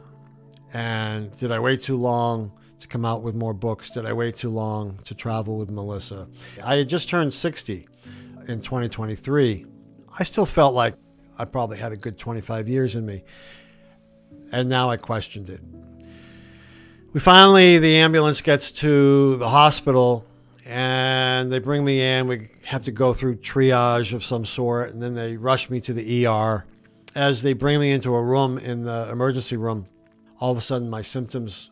And 0.73 1.35
did 1.37 1.51
I 1.51 1.59
wait 1.59 1.81
too 1.81 1.97
long 1.97 2.51
to 2.79 2.87
come 2.87 3.05
out 3.05 3.21
with 3.21 3.35
more 3.35 3.53
books? 3.53 3.89
Did 3.91 4.05
I 4.05 4.13
wait 4.13 4.35
too 4.35 4.49
long 4.49 4.99
to 5.05 5.13
travel 5.13 5.57
with 5.57 5.69
Melissa? 5.69 6.27
I 6.63 6.77
had 6.77 6.89
just 6.89 7.09
turned 7.09 7.33
60 7.33 7.87
in 8.47 8.61
2023. 8.61 9.65
I 10.17 10.23
still 10.23 10.45
felt 10.45 10.73
like 10.73 10.95
I 11.37 11.45
probably 11.45 11.77
had 11.77 11.91
a 11.91 11.97
good 11.97 12.17
25 12.17 12.67
years 12.67 12.95
in 12.95 13.05
me. 13.05 13.23
And 14.51 14.67
now 14.67 14.89
I 14.89 14.97
questioned 14.97 15.49
it. 15.49 15.61
We 17.13 17.19
finally, 17.19 17.79
the 17.79 17.97
ambulance 17.97 18.41
gets 18.41 18.71
to 18.71 19.37
the 19.37 19.49
hospital 19.49 20.25
and 20.65 21.51
they 21.51 21.59
bring 21.59 21.83
me 21.83 22.01
in. 22.01 22.27
We 22.27 22.49
have 22.65 22.83
to 22.83 22.91
go 22.91 23.13
through 23.13 23.37
triage 23.37 24.13
of 24.13 24.23
some 24.23 24.45
sort, 24.45 24.91
and 24.93 25.01
then 25.01 25.15
they 25.15 25.35
rush 25.35 25.69
me 25.71 25.81
to 25.81 25.93
the 25.93 26.27
ER. 26.27 26.65
As 27.15 27.41
they 27.41 27.53
bring 27.53 27.79
me 27.79 27.91
into 27.91 28.13
a 28.13 28.21
room 28.21 28.59
in 28.59 28.83
the 28.83 29.09
emergency 29.09 29.57
room, 29.57 29.87
all 30.39 30.51
of 30.51 30.57
a 30.57 30.61
sudden 30.61 30.87
my 30.87 31.01
symptoms 31.01 31.71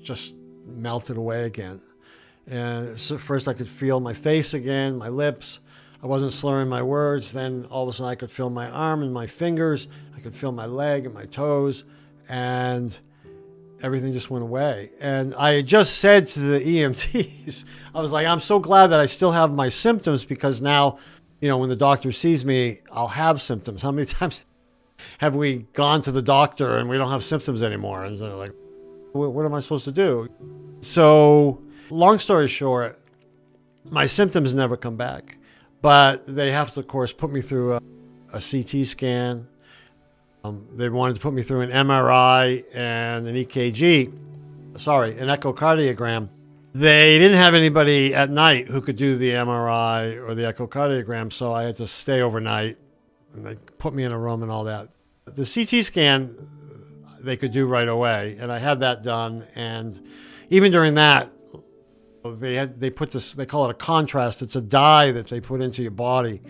just 0.00 0.36
melted 0.66 1.16
away 1.16 1.44
again. 1.44 1.80
And 2.46 2.98
so 2.98 3.18
first 3.18 3.48
I 3.48 3.54
could 3.54 3.68
feel 3.68 4.00
my 4.00 4.14
face 4.14 4.54
again, 4.54 4.98
my 4.98 5.08
lips. 5.08 5.60
I 6.02 6.06
wasn't 6.06 6.32
slurring 6.32 6.68
my 6.68 6.82
words. 6.82 7.32
Then 7.32 7.66
all 7.70 7.82
of 7.82 7.88
a 7.88 7.92
sudden 7.92 8.10
I 8.10 8.14
could 8.14 8.30
feel 8.30 8.50
my 8.50 8.68
arm 8.68 9.02
and 9.02 9.12
my 9.12 9.26
fingers. 9.26 9.88
I 10.16 10.20
could 10.20 10.34
feel 10.34 10.52
my 10.52 10.66
leg 10.66 11.06
and 11.06 11.14
my 11.14 11.24
toes. 11.24 11.84
And 12.28 12.96
everything 13.82 14.12
just 14.12 14.30
went 14.30 14.42
away. 14.42 14.90
And 15.00 15.34
I 15.34 15.62
just 15.62 15.98
said 15.98 16.26
to 16.28 16.40
the 16.40 16.60
EMTs, 16.60 17.64
I 17.94 18.00
was 18.00 18.12
like, 18.12 18.26
I'm 18.26 18.40
so 18.40 18.58
glad 18.58 18.88
that 18.88 19.00
I 19.00 19.06
still 19.06 19.32
have 19.32 19.52
my 19.52 19.68
symptoms 19.68 20.24
because 20.24 20.62
now, 20.62 20.98
you 21.40 21.48
know, 21.48 21.58
when 21.58 21.68
the 21.68 21.76
doctor 21.76 22.12
sees 22.12 22.44
me, 22.44 22.80
I'll 22.92 23.08
have 23.08 23.40
symptoms. 23.40 23.82
How 23.82 23.90
many 23.90 24.06
times 24.06 24.42
have 25.18 25.34
we 25.34 25.66
gone 25.72 26.02
to 26.02 26.12
the 26.12 26.22
doctor 26.22 26.76
and 26.78 26.88
we 26.88 26.98
don't 26.98 27.10
have 27.10 27.24
symptoms 27.24 27.62
anymore? 27.62 28.04
And 28.04 28.18
they're 28.18 28.34
like, 28.34 28.52
what 29.16 29.44
am 29.44 29.54
I 29.54 29.60
supposed 29.60 29.84
to 29.86 29.92
do? 29.92 30.28
So, 30.80 31.62
long 31.90 32.18
story 32.18 32.48
short, 32.48 33.00
my 33.90 34.06
symptoms 34.06 34.54
never 34.54 34.76
come 34.76 34.96
back, 34.96 35.38
but 35.82 36.26
they 36.26 36.52
have 36.52 36.72
to, 36.74 36.80
of 36.80 36.86
course, 36.86 37.12
put 37.12 37.32
me 37.32 37.40
through 37.40 37.74
a, 37.74 37.80
a 38.32 38.40
CT 38.40 38.86
scan 38.86 39.46
um, 40.46 40.64
they 40.76 40.88
wanted 40.88 41.14
to 41.14 41.20
put 41.20 41.34
me 41.34 41.42
through 41.42 41.62
an 41.62 41.70
MRI 41.70 42.64
and 42.72 43.26
an 43.26 43.34
EKG, 43.34 44.12
sorry, 44.78 45.18
an 45.18 45.26
echocardiogram. 45.26 46.28
They 46.72 47.18
didn't 47.18 47.38
have 47.38 47.54
anybody 47.54 48.14
at 48.14 48.30
night 48.30 48.68
who 48.68 48.80
could 48.80 48.94
do 48.94 49.16
the 49.16 49.30
MRI 49.30 50.16
or 50.24 50.36
the 50.36 50.42
echocardiogram, 50.42 51.32
so 51.32 51.52
I 51.52 51.64
had 51.64 51.74
to 51.76 51.88
stay 51.88 52.20
overnight 52.20 52.78
and 53.34 53.44
they 53.44 53.56
put 53.78 53.92
me 53.92 54.04
in 54.04 54.12
a 54.12 54.18
room 54.18 54.42
and 54.42 54.52
all 54.52 54.62
that. 54.64 54.88
The 55.24 55.44
CT 55.44 55.84
scan 55.84 56.36
they 57.26 57.36
could 57.36 57.52
do 57.52 57.66
right 57.66 57.88
away, 57.88 58.36
and 58.40 58.50
I 58.50 58.58
had 58.58 58.80
that 58.80 59.02
done. 59.02 59.44
And 59.54 60.06
even 60.48 60.72
during 60.72 60.94
that, 60.94 61.30
they 62.24 62.54
had 62.54 62.80
they 62.80 62.90
put 62.90 63.12
this 63.12 63.32
they 63.32 63.46
call 63.46 63.66
it 63.66 63.70
a 63.70 63.74
contrast. 63.74 64.42
It's 64.42 64.56
a 64.56 64.62
dye 64.62 65.12
that 65.12 65.26
they 65.28 65.40
put 65.40 65.60
into 65.60 65.82
your 65.82 65.92
body 65.92 66.40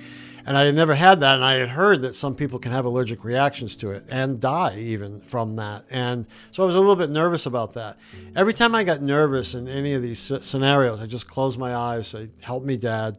and 0.47 0.57
I 0.57 0.65
had 0.65 0.77
never 0.77 0.95
had 0.95 1.21
that, 1.21 1.35
and 1.35 1.45
I 1.45 1.55
had 1.55 1.69
heard 1.69 2.03
that 2.03 2.15
some 2.15 2.37
people 2.37 2.61
can 2.61 2.71
have 2.71 2.85
allergic 2.85 3.25
reactions 3.25 3.75
to 3.77 3.91
it 3.91 4.05
and 4.09 4.39
die 4.39 4.79
even 4.79 5.21
from 5.21 5.57
that. 5.57 5.85
And 5.91 6.27
so 6.53 6.63
I 6.63 6.67
was 6.67 6.77
a 6.77 6.79
little 6.79 6.95
bit 6.95 7.11
nervous 7.11 7.47
about 7.47 7.73
that. 7.73 7.99
Every 8.37 8.55
time 8.55 8.73
I 8.75 8.85
got 8.85 9.03
nervous 9.03 9.55
in 9.55 9.67
any 9.67 9.95
of 9.95 10.03
these 10.03 10.33
scenarios, 10.41 11.01
I 11.01 11.07
just 11.07 11.27
closed 11.27 11.59
my 11.59 11.75
eyes, 11.75 12.07
say, 12.07 12.31
"Help 12.43 12.63
me, 12.63 12.77
Dad." 12.77 13.19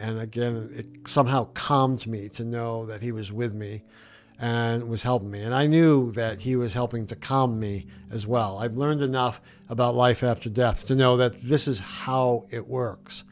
And 0.00 0.18
again, 0.18 0.68
it 0.74 1.08
somehow 1.08 1.44
calmed 1.54 2.08
me 2.08 2.28
to 2.30 2.44
know 2.44 2.86
that 2.86 3.02
he 3.02 3.12
was 3.12 3.32
with 3.32 3.54
me 3.54 3.84
and 4.38 4.88
was 4.88 5.02
helping 5.02 5.30
me. 5.30 5.42
And 5.42 5.54
I 5.54 5.66
knew 5.66 6.12
that 6.12 6.40
he 6.40 6.56
was 6.56 6.74
helping 6.74 7.06
to 7.06 7.16
calm 7.16 7.58
me 7.58 7.86
as 8.10 8.26
well. 8.26 8.58
I've 8.58 8.76
learned 8.76 9.02
enough 9.02 9.40
about 9.68 9.94
life 9.94 10.22
after 10.22 10.50
death 10.50 10.86
to 10.86 10.94
know 10.94 11.16
that 11.16 11.42
this 11.42 11.66
is 11.66 11.78
how 11.78 12.46
it 12.50 12.66
works. 12.66 13.24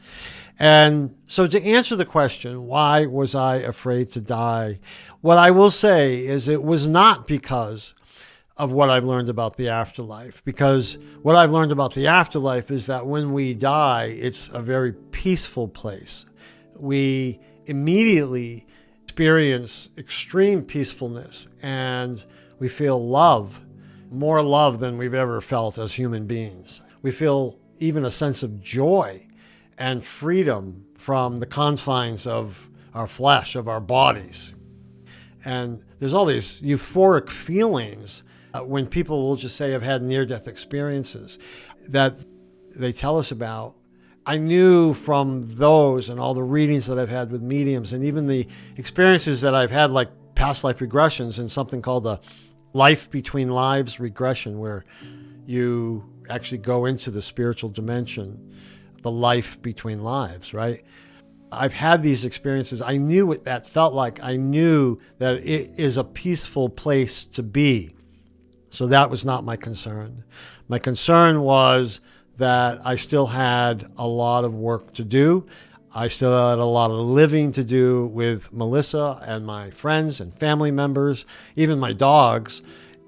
And 0.57 1.15
so, 1.27 1.47
to 1.47 1.61
answer 1.61 1.95
the 1.95 2.05
question, 2.05 2.65
why 2.65 3.05
was 3.05 3.35
I 3.35 3.57
afraid 3.57 4.11
to 4.11 4.21
die? 4.21 4.79
What 5.21 5.37
I 5.37 5.51
will 5.51 5.69
say 5.69 6.25
is 6.25 6.47
it 6.47 6.63
was 6.63 6.87
not 6.87 7.27
because 7.27 7.93
of 8.57 8.71
what 8.71 8.89
I've 8.89 9.03
learned 9.03 9.27
about 9.27 9.57
the 9.57 9.67
afterlife, 9.67 10.41
because 10.45 10.97
what 11.21 11.35
I've 11.35 11.51
learned 11.51 11.73
about 11.73 11.93
the 11.93 12.07
afterlife 12.07 12.71
is 12.71 12.85
that 12.85 13.05
when 13.05 13.33
we 13.33 13.53
die, 13.53 14.05
it's 14.17 14.49
a 14.53 14.61
very 14.61 14.93
peaceful 14.93 15.67
place. 15.67 16.25
We 16.77 17.39
immediately 17.65 18.65
experience 19.15 19.87
extreme 19.97 20.61
peacefulness 20.61 21.47
and 21.61 22.25
we 22.59 22.67
feel 22.67 23.01
love, 23.01 23.61
more 24.11 24.43
love 24.43 24.79
than 24.79 24.97
we've 24.97 25.13
ever 25.13 25.39
felt 25.39 25.77
as 25.77 25.93
human 25.93 26.27
beings. 26.27 26.81
We 27.01 27.11
feel 27.11 27.57
even 27.77 28.03
a 28.03 28.09
sense 28.09 28.43
of 28.43 28.59
joy 28.59 29.25
and 29.77 30.03
freedom 30.03 30.85
from 30.97 31.37
the 31.37 31.45
confines 31.45 32.27
of 32.27 32.69
our 32.93 33.07
flesh, 33.07 33.55
of 33.55 33.69
our 33.69 33.79
bodies. 33.79 34.53
And 35.45 35.81
there's 35.99 36.13
all 36.13 36.25
these 36.25 36.59
euphoric 36.59 37.29
feelings 37.29 38.21
uh, 38.53 38.65
when 38.65 38.85
people 38.85 39.21
will 39.21 39.37
just 39.37 39.55
say, 39.55 39.73
I've 39.73 39.81
had 39.81 40.03
near 40.03 40.25
death 40.25 40.45
experiences 40.45 41.39
that 41.87 42.17
they 42.75 42.91
tell 42.91 43.17
us 43.17 43.31
about. 43.31 43.75
I 44.25 44.37
knew 44.37 44.93
from 44.93 45.41
those 45.43 46.09
and 46.09 46.19
all 46.19 46.33
the 46.33 46.43
readings 46.43 46.87
that 46.87 46.97
I've 46.97 47.09
had 47.09 47.31
with 47.31 47.41
mediums 47.41 47.93
and 47.93 48.03
even 48.03 48.25
the 48.27 48.47
experiences 48.77 49.41
that 49.41 49.53
I've 49.53 49.71
had, 49.71 49.91
like 49.91 50.09
past 50.33 50.63
life 50.63 50.79
regressions 50.79 51.39
and 51.39 51.49
something 51.49 51.81
called 51.81 52.07
a 52.07 52.19
life 52.73 53.09
between 53.11 53.49
lives 53.49 53.99
regression, 53.99 54.59
where 54.59 54.83
you 55.45 56.03
actually 56.29 56.57
go 56.57 56.85
into 56.85 57.11
the 57.11 57.21
spiritual 57.21 57.69
dimension 57.69 58.53
the 59.03 59.11
life 59.11 59.61
between 59.61 60.03
lives, 60.03 60.51
right? 60.51 60.83
I've 61.51 61.73
had 61.73 62.01
these 62.01 62.25
experiences. 62.25 62.81
I 62.81 62.97
knew 62.97 63.27
what 63.27 63.45
that 63.45 63.67
felt 63.67 63.93
like. 63.93 64.23
I 64.23 64.35
knew 64.35 64.99
that 65.19 65.35
it 65.47 65.73
is 65.77 65.97
a 65.97 66.03
peaceful 66.03 66.69
place 66.69 67.23
to 67.25 67.43
be. 67.43 67.95
So 68.71 68.87
that 68.87 69.11
was 69.11 69.23
not 69.23 69.43
my 69.43 69.55
concern. 69.55 70.23
My 70.67 70.79
concern 70.79 71.41
was 71.41 72.01
that 72.37 72.81
I 72.85 72.95
still 72.95 73.27
had 73.27 73.91
a 73.97 74.07
lot 74.07 74.43
of 74.43 74.53
work 74.53 74.93
to 74.93 75.03
do. 75.03 75.45
I 75.93 76.09
still 76.09 76.31
had 76.49 76.59
a 76.59 76.65
lot 76.65 76.91
of 76.91 76.97
living 76.97 77.53
to 77.53 77.63
do 77.63 78.07
with 78.07 78.51
Melissa 78.51 79.21
and 79.25 79.45
my 79.45 79.69
friends 79.69 80.19
and 80.19 80.37
family 80.37 80.71
members, 80.71 81.23
even 81.55 81.79
my 81.79 81.93
dogs, 81.93 82.61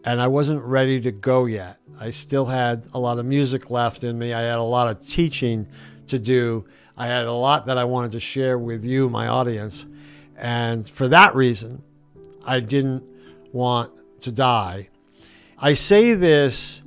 and 0.05 0.21
I 0.21 0.27
wasn't 0.27 0.63
ready 0.63 1.01
to 1.01 1.11
go 1.11 1.45
yet. 1.45 1.79
I 1.99 2.11
still 2.11 2.45
had 2.45 2.85
a 2.93 2.99
lot 2.99 3.19
of 3.19 3.25
music 3.25 3.69
left 3.69 4.05
in 4.05 4.17
me. 4.17 4.33
I 4.33 4.41
had 4.41 4.57
a 4.57 4.63
lot 4.63 4.87
of 4.87 5.05
teaching 5.05 5.67
to 6.07 6.17
do. 6.17 6.65
I 6.95 7.07
had 7.07 7.25
a 7.25 7.33
lot 7.33 7.65
that 7.65 7.77
I 7.77 7.83
wanted 7.83 8.13
to 8.13 8.21
share 8.21 8.57
with 8.57 8.85
you, 8.85 9.09
my 9.09 9.27
audience. 9.27 9.85
And 10.37 10.87
for 10.87 11.09
that 11.09 11.35
reason, 11.35 11.83
I 12.45 12.61
didn't 12.61 13.03
want 13.51 13.91
to 14.21 14.31
die. 14.31 14.87
I 15.59 15.73
say 15.73 16.13
this 16.13 16.81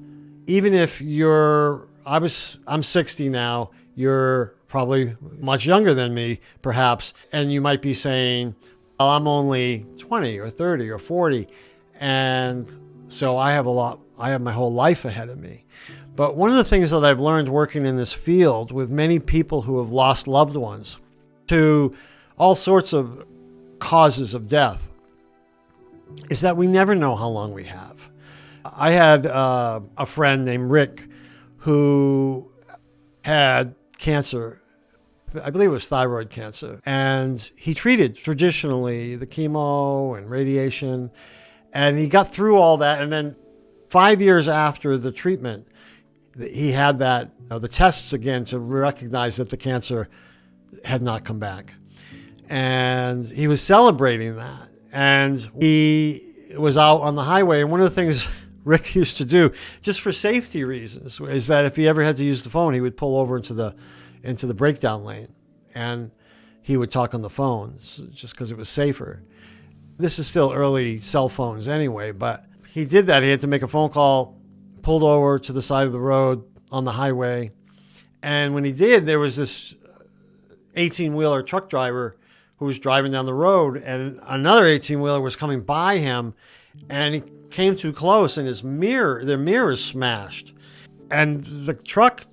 even 0.47 0.73
if 0.73 1.01
you're 1.01 1.90
I 2.05 2.19
was 2.19 2.59
I'm 2.67 2.83
60 2.83 3.29
now, 3.29 3.71
you're 3.95 4.55
probably 4.69 5.17
much 5.39 5.67
younger 5.67 5.95
than 5.95 6.15
me 6.15 6.41
perhaps, 6.63 7.13
and 7.33 7.53
you 7.53 7.61
might 7.61 7.83
be 7.83 7.95
saying, 7.95 8.55
"Well, 8.99 9.11
I'm 9.11 9.27
only 9.27 9.87
20 9.99 10.39
or 10.39 10.51
30 10.51 10.91
or 10.91 10.99
40." 10.99 11.49
And 11.99 12.69
so 13.09 13.37
I 13.37 13.53
have 13.53 13.67
a 13.67 13.71
lot 13.71 14.01
I 14.19 14.31
have 14.31 14.43
my 14.43 14.53
whole 14.53 14.73
life 14.73 15.05
ahead 15.05 15.29
of 15.29 15.39
me. 15.39 15.65
But 16.15 16.37
one 16.37 16.51
of 16.51 16.57
the 16.57 16.65
things 16.65 16.91
that 16.91 17.05
I've 17.05 17.21
learned 17.21 17.49
working 17.49 17.87
in 17.87 17.97
this 17.97 18.13
field 18.13 18.73
with 18.73 18.91
many 18.91 19.19
people 19.19 19.63
who 19.63 19.79
have 19.79 19.93
lost 19.93 20.29
loved 20.29 20.57
ones 20.57 20.99
to 21.49 21.97
all 22.37 22.55
sorts 22.55 22.93
of 22.93 23.25
causes 23.79 24.35
of 24.35 24.47
death 24.47 24.91
is 26.29 26.41
that 26.43 26.57
we 26.57 26.67
never 26.67 26.95
know 26.95 27.17
how 27.17 27.29
long 27.29 27.55
we 27.55 27.65
have. 27.65 28.11
I 28.65 28.91
had 28.91 29.27
uh, 29.27 29.81
a 29.97 30.07
friend 30.07 30.45
named 30.45 30.71
Rick 30.71 31.09
who 31.61 32.53
had 33.25 33.75
cancer. 33.99 34.61
I 35.43 35.51
believe 35.51 35.69
it 35.69 35.73
was 35.73 35.87
thyroid 35.87 36.31
cancer. 36.31 36.81
And 36.85 37.51
he 37.57 37.73
treated 37.75 38.17
traditionally 38.17 39.17
the 39.17 39.27
chemo 39.27 40.19
and 40.19 40.29
radiation. 40.29 41.11
And 41.73 41.99
he 41.99 42.09
got 42.09 42.33
through 42.33 42.57
all 42.57 42.79
that. 42.79 43.01
And 43.01 43.13
then 43.13 43.37
five 43.89 44.21
years 44.21 44.49
after 44.49 44.99
the 44.99 45.13
treatment, 45.13 45.69
he 46.39 46.73
had 46.73 46.99
that 46.99 47.31
uh, 47.51 47.59
the 47.59 47.69
tests 47.69 48.13
again 48.13 48.45
to 48.45 48.59
recognize 48.59 49.37
that 49.37 49.51
the 49.51 49.57
cancer 49.57 50.09
had 50.85 51.03
not 51.03 51.25
come 51.25 51.39
back, 51.39 51.75
and 52.49 53.27
he 53.27 53.49
was 53.49 53.61
celebrating 53.61 54.37
that. 54.37 54.69
And 54.93 55.39
he 55.61 56.55
was 56.57 56.79
out 56.79 56.99
on 56.99 57.15
the 57.15 57.25
highway, 57.25 57.61
and 57.61 57.71
one 57.71 57.81
of 57.81 57.89
the 57.89 57.95
things 57.95 58.27
Rick 58.65 58.95
used 58.95 59.17
to 59.19 59.25
do, 59.25 59.53
just 59.83 60.01
for 60.01 60.13
safety 60.13 60.65
reasons, 60.65 61.21
is 61.21 61.47
that 61.47 61.65
if 61.65 61.77
he 61.77 61.89
ever 61.89 62.05
had 62.05 62.17
to 62.17 62.25
use 62.25 62.43
the 62.43 62.51
phone, 62.51 62.75
he 62.75 62.81
would 62.81 62.97
pull 62.97 63.17
over 63.17 63.37
into 63.37 63.55
the 63.55 63.75
into 64.23 64.47
the 64.47 64.55
breakdown 64.55 65.05
lane, 65.05 65.33
and 65.75 66.11
he 66.63 66.77
would 66.77 66.91
talk 66.91 67.15
on 67.15 67.23
the 67.23 67.31
phone 67.31 67.79
just 67.79 68.35
because 68.35 68.53
it 68.53 68.59
was 68.59 68.69
safer. 68.69 69.23
This 69.99 70.19
is 70.19 70.27
still 70.27 70.53
early 70.53 71.01
cell 71.01 71.29
phones 71.29 71.69
anyway, 71.69 72.13
but 72.13 72.45
he 72.69 72.85
did 72.85 73.07
that. 73.07 73.23
He 73.23 73.31
had 73.31 73.41
to 73.41 73.47
make 73.47 73.63
a 73.63 73.69
phone 73.69 73.91
call, 73.91 74.39
pulled 74.83 75.03
over 75.03 75.39
to 75.39 75.53
the 75.53 75.63
side 75.63 75.87
of 75.87 75.93
the 75.93 76.01
road 76.01 76.45
on 76.71 76.85
the 76.85 76.93
highway. 76.93 77.53
And 78.23 78.55
when 78.55 78.65
he 78.65 78.73
did, 78.73 79.07
there 79.07 79.19
was 79.19 79.37
this 79.37 79.75
uh, 79.85 80.05
18 80.77 81.15
wheeler 81.15 81.43
truck 81.43 81.71
driver 81.71 82.17
who 82.59 82.67
was 82.67 82.79
driving 82.79 83.13
down 83.13 83.25
the 83.25 83.35
road, 83.35 83.79
and 83.79 84.21
another 84.27 84.67
18 84.67 85.01
wheeler 85.01 85.21
was 85.21 85.35
coming 85.35 85.63
by 85.63 85.97
him, 85.97 86.35
and 86.91 87.15
he 87.15 87.23
came 87.51 87.77
too 87.77 87.93
close, 87.93 88.39
and 88.39 88.47
his 88.47 88.63
mirror, 88.65 89.25
their 89.25 89.39
mirror 89.39 89.73
is 89.73 89.85
smashed. 89.85 90.55
And 91.11 91.45
the 91.67 91.75
truck 91.75 92.25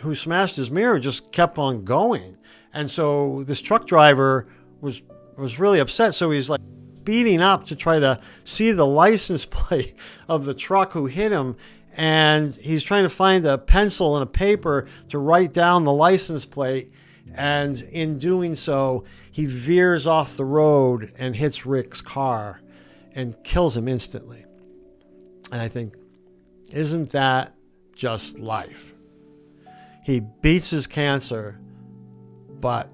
who 0.00 0.14
smashed 0.14 0.56
his 0.56 0.70
mirror 0.70 0.98
just 0.98 1.32
kept 1.32 1.58
on 1.58 1.84
going. 1.84 2.36
And 2.72 2.90
so 2.90 3.42
this 3.44 3.60
truck 3.60 3.86
driver 3.86 4.48
was 4.80 5.02
was 5.36 5.58
really 5.58 5.80
upset. 5.80 6.14
So 6.14 6.30
he's 6.30 6.48
like 6.48 6.60
speeding 6.98 7.40
up 7.40 7.64
to 7.66 7.76
try 7.76 7.98
to 7.98 8.20
see 8.44 8.72
the 8.72 8.86
license 8.86 9.44
plate 9.50 9.96
of 10.28 10.44
the 10.44 10.54
truck 10.54 10.92
who 10.92 11.06
hit 11.06 11.32
him. 11.32 11.56
And 11.92 12.54
he's 12.56 12.82
trying 12.82 13.04
to 13.04 13.08
find 13.08 13.44
a 13.44 13.56
pencil 13.56 14.16
and 14.16 14.22
a 14.22 14.26
paper 14.26 14.86
to 15.08 15.18
write 15.18 15.52
down 15.52 15.84
the 15.84 15.92
license 15.92 16.44
plate. 16.44 16.92
And 17.34 17.80
in 17.90 18.18
doing 18.18 18.54
so, 18.54 19.04
he 19.30 19.46
veers 19.46 20.06
off 20.06 20.36
the 20.36 20.44
road 20.44 21.12
and 21.18 21.34
hits 21.34 21.64
Rick's 21.64 22.00
car 22.00 22.60
and 23.14 23.42
kills 23.44 23.76
him 23.76 23.88
instantly. 23.88 24.45
And 25.52 25.60
I 25.60 25.68
think, 25.68 25.96
isn't 26.72 27.10
that 27.10 27.54
just 27.94 28.38
life? 28.38 28.92
He 30.04 30.20
beats 30.20 30.70
his 30.70 30.86
cancer, 30.86 31.58
but 32.60 32.90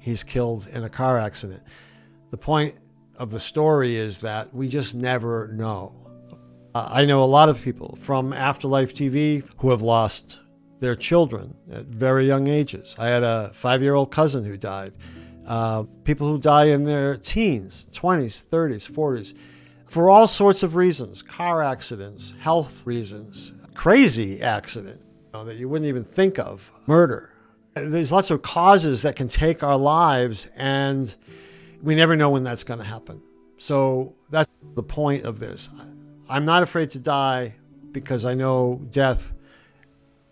he's 0.00 0.24
killed 0.24 0.66
in 0.68 0.84
a 0.84 0.88
car 0.88 1.18
accident. 1.18 1.62
The 2.30 2.36
point 2.36 2.74
of 3.16 3.30
the 3.30 3.40
story 3.40 3.96
is 3.96 4.20
that 4.20 4.52
we 4.54 4.68
just 4.68 4.94
never 4.94 5.48
know. 5.48 5.94
Uh, 6.74 6.88
I 6.90 7.04
know 7.04 7.22
a 7.22 7.26
lot 7.26 7.48
of 7.48 7.60
people 7.60 7.96
from 8.00 8.32
Afterlife 8.32 8.94
TV 8.94 9.46
who 9.58 9.70
have 9.70 9.82
lost 9.82 10.40
their 10.80 10.96
children 10.96 11.54
at 11.70 11.84
very 11.86 12.26
young 12.26 12.48
ages. 12.48 12.96
I 12.98 13.06
had 13.08 13.22
a 13.22 13.50
five 13.52 13.82
year 13.82 13.94
old 13.94 14.10
cousin 14.10 14.44
who 14.44 14.56
died. 14.56 14.92
Uh, 15.46 15.84
people 16.04 16.28
who 16.28 16.38
die 16.38 16.66
in 16.66 16.84
their 16.84 17.16
teens, 17.16 17.86
20s, 17.92 18.44
30s, 18.46 18.90
40s, 18.90 19.34
for 19.92 20.08
all 20.08 20.26
sorts 20.26 20.62
of 20.62 20.74
reasons 20.74 21.20
car 21.20 21.62
accidents, 21.62 22.32
health 22.40 22.72
reasons, 22.86 23.52
crazy 23.74 24.40
accident 24.40 25.02
you 25.02 25.30
know, 25.34 25.44
that 25.44 25.56
you 25.56 25.68
wouldn't 25.68 25.86
even 25.86 26.02
think 26.02 26.38
of, 26.38 26.72
murder. 26.86 27.30
There's 27.74 28.10
lots 28.10 28.30
of 28.30 28.40
causes 28.40 29.02
that 29.02 29.16
can 29.16 29.28
take 29.28 29.62
our 29.62 29.76
lives, 29.76 30.48
and 30.56 31.14
we 31.82 31.94
never 31.94 32.16
know 32.16 32.30
when 32.30 32.42
that's 32.42 32.64
going 32.64 32.78
to 32.78 32.86
happen. 32.86 33.20
So 33.58 34.14
that's 34.30 34.48
the 34.74 34.82
point 34.82 35.24
of 35.24 35.38
this. 35.38 35.68
I'm 36.26 36.46
not 36.46 36.62
afraid 36.62 36.88
to 36.92 36.98
die 36.98 37.56
because 37.92 38.24
I 38.24 38.32
know 38.32 38.80
death 38.90 39.34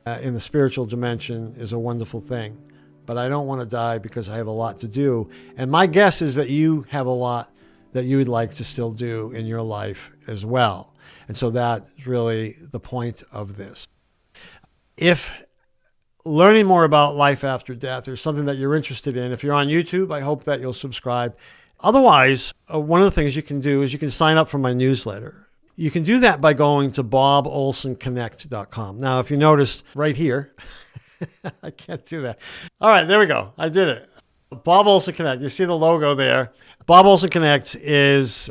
uh, 0.07 0.21
in 0.23 0.33
the 0.33 0.41
spiritual 0.41 0.87
dimension 0.87 1.55
is 1.59 1.75
a 1.75 1.79
wonderful 1.79 2.23
thing. 2.23 2.57
But 3.05 3.19
I 3.19 3.29
don't 3.29 3.47
want 3.47 3.61
to 3.61 3.67
die 3.67 3.99
because 3.99 4.31
I 4.31 4.39
have 4.39 4.47
a 4.47 4.53
lot 4.53 4.79
to 4.79 4.89
do. 4.89 5.29
And 5.59 5.71
my 5.71 5.87
guess 5.87 6.23
is 6.23 6.37
that 6.37 6.49
you 6.49 6.87
have 6.89 7.05
a 7.05 7.11
lot 7.11 7.53
that 7.93 8.05
you 8.05 8.19
would 8.19 8.29
like 8.29 8.53
to 8.55 8.65
still 8.65 8.93
do 8.93 9.33
in 9.33 9.47
your 9.47 9.63
life 9.63 10.13
as 10.27 10.45
well. 10.45 10.95
And 11.29 11.37
so 11.37 11.51
that's 11.51 12.07
really 12.07 12.57
the 12.71 12.81
point 12.81 13.23
of 13.33 13.57
this. 13.57 13.89
If 14.97 15.33
learning 16.25 16.67
more 16.67 16.85
about 16.85 17.17
life 17.17 17.45
after 17.45 17.75
death 17.75 18.09
is 18.09 18.21
something 18.21 18.45
that 18.47 18.59
you're 18.59 18.75
interested 18.75 19.17
in, 19.17 19.33
if 19.33 19.43
you're 19.43 19.55
on 19.55 19.69
YouTube, 19.69 20.13
I 20.13 20.21
hope 20.21 20.45
that 20.45 20.61
you'll 20.61 20.73
subscribe. 20.73 21.37
Otherwise, 21.81 22.53
uh, 22.73 22.79
one 22.79 23.01
of 23.01 23.07
the 23.07 23.11
things 23.11 23.35
you 23.35 23.43
can 23.43 23.61
do 23.61 23.83
is 23.83 23.93
you 23.93 23.99
can 23.99 24.11
sign 24.11 24.37
up 24.37 24.49
for 24.49 24.59
my 24.59 24.73
newsletter. 24.73 25.49
You 25.77 25.91
can 25.91 26.03
do 26.03 26.21
that 26.21 26.41
by 26.41 26.53
going 26.53 26.93
to 26.93 27.05
bobolsonconnect.com. 27.05 28.99
Now, 28.99 29.21
if 29.21 29.31
you 29.31 29.39
notice 29.39 29.83
right 29.95 30.15
here, 30.15 30.55
I 31.63 31.71
can't 31.71 32.05
do 32.05 32.23
that. 32.23 32.39
All 32.81 32.91
right, 32.91 33.05
there 33.05 33.19
we 33.19 33.27
go. 33.27 33.55
I 33.57 33.71
did 33.71 33.89
it. 33.89 34.09
Bob 34.65 34.87
Olson 34.87 35.15
Connect. 35.15 35.41
You 35.41 35.49
see 35.49 35.65
the 35.65 35.77
logo 35.77 36.15
there. 36.15 36.53
Bob 36.87 37.07
Olson 37.07 37.31
Connect 37.31 37.77
is 37.77 38.51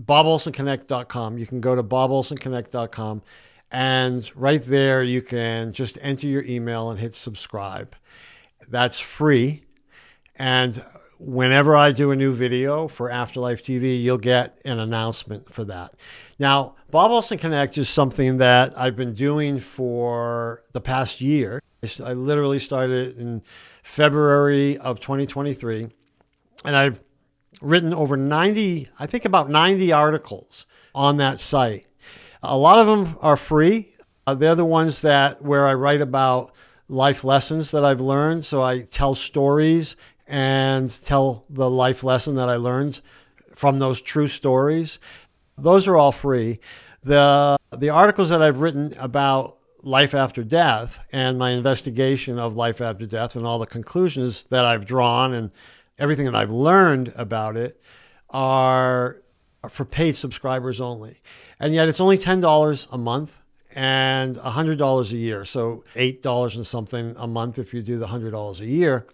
bobolsonconnect.com. 0.00 1.38
You 1.38 1.46
can 1.46 1.60
go 1.60 1.74
to 1.74 1.82
bobolsonconnect.com 1.82 3.22
and 3.72 4.30
right 4.34 4.62
there 4.62 5.02
you 5.02 5.22
can 5.22 5.72
just 5.72 5.98
enter 6.00 6.26
your 6.26 6.42
email 6.44 6.90
and 6.90 6.98
hit 6.98 7.14
subscribe. 7.14 7.94
That's 8.68 9.00
free. 9.00 9.64
And 10.36 10.82
whenever 11.18 11.76
I 11.76 11.92
do 11.92 12.10
a 12.10 12.16
new 12.16 12.32
video 12.32 12.88
for 12.88 13.10
Afterlife 13.10 13.62
TV, 13.62 14.00
you'll 14.02 14.18
get 14.18 14.58
an 14.64 14.78
announcement 14.78 15.52
for 15.52 15.64
that. 15.64 15.94
Now, 16.38 16.76
Bob 16.90 17.10
Olson 17.10 17.38
Connect 17.38 17.76
is 17.76 17.88
something 17.88 18.38
that 18.38 18.76
I've 18.78 18.96
been 18.96 19.14
doing 19.14 19.60
for 19.60 20.62
the 20.72 20.80
past 20.80 21.20
year. 21.20 21.60
I 22.04 22.12
literally 22.12 22.58
started 22.58 23.16
in 23.16 23.42
February 23.82 24.78
of 24.78 25.00
2023, 25.00 25.88
and 26.64 26.76
I've 26.76 27.02
written 27.60 27.92
over 27.94 28.16
90, 28.16 28.88
I 28.98 29.06
think 29.06 29.24
about 29.24 29.50
90 29.50 29.92
articles 29.92 30.66
on 30.94 31.18
that 31.18 31.40
site. 31.40 31.86
A 32.42 32.56
lot 32.56 32.78
of 32.78 32.86
them 32.86 33.18
are 33.20 33.36
free. 33.36 33.94
Uh, 34.26 34.34
they're 34.34 34.54
the 34.54 34.64
ones 34.64 35.02
that 35.02 35.42
where 35.42 35.66
I 35.66 35.74
write 35.74 36.00
about 36.00 36.54
life 36.88 37.24
lessons 37.24 37.70
that 37.70 37.84
I've 37.84 38.00
learned. 38.00 38.44
So 38.44 38.62
I 38.62 38.80
tell 38.80 39.14
stories 39.14 39.96
and 40.26 40.90
tell 41.04 41.44
the 41.50 41.68
life 41.68 42.04
lesson 42.04 42.36
that 42.36 42.48
I 42.48 42.56
learned 42.56 43.00
from 43.54 43.78
those 43.78 44.00
true 44.00 44.28
stories. 44.28 44.98
Those 45.58 45.88
are 45.88 45.96
all 45.96 46.12
free. 46.12 46.60
The 47.02 47.58
the 47.76 47.90
articles 47.90 48.28
that 48.30 48.42
I've 48.42 48.60
written 48.60 48.94
about 48.98 49.58
life 49.82 50.14
after 50.14 50.44
death 50.44 50.98
and 51.12 51.38
my 51.38 51.50
investigation 51.50 52.38
of 52.38 52.54
life 52.56 52.80
after 52.80 53.06
death 53.06 53.36
and 53.36 53.46
all 53.46 53.58
the 53.58 53.66
conclusions 53.66 54.44
that 54.50 54.64
I've 54.64 54.84
drawn 54.84 55.32
and 55.32 55.50
everything 56.00 56.24
that 56.26 56.34
I've 56.34 56.50
learned 56.50 57.12
about 57.14 57.56
it 57.56 57.80
are 58.30 59.22
for 59.68 59.84
paid 59.84 60.16
subscribers 60.16 60.80
only. 60.80 61.20
And 61.58 61.74
yet 61.74 61.88
it's 61.88 62.00
only 62.00 62.18
$10 62.18 62.86
a 62.90 62.98
month 62.98 63.42
and 63.74 64.36
$100 64.36 65.12
a 65.12 65.16
year. 65.16 65.44
So 65.44 65.84
$8 65.94 66.56
and 66.56 66.66
something 66.66 67.14
a 67.16 67.26
month 67.26 67.58
if 67.58 67.72
you 67.72 67.82
do 67.82 67.98
the 67.98 68.06
$100 68.06 68.60
a 68.60 68.66
year 68.66 69.06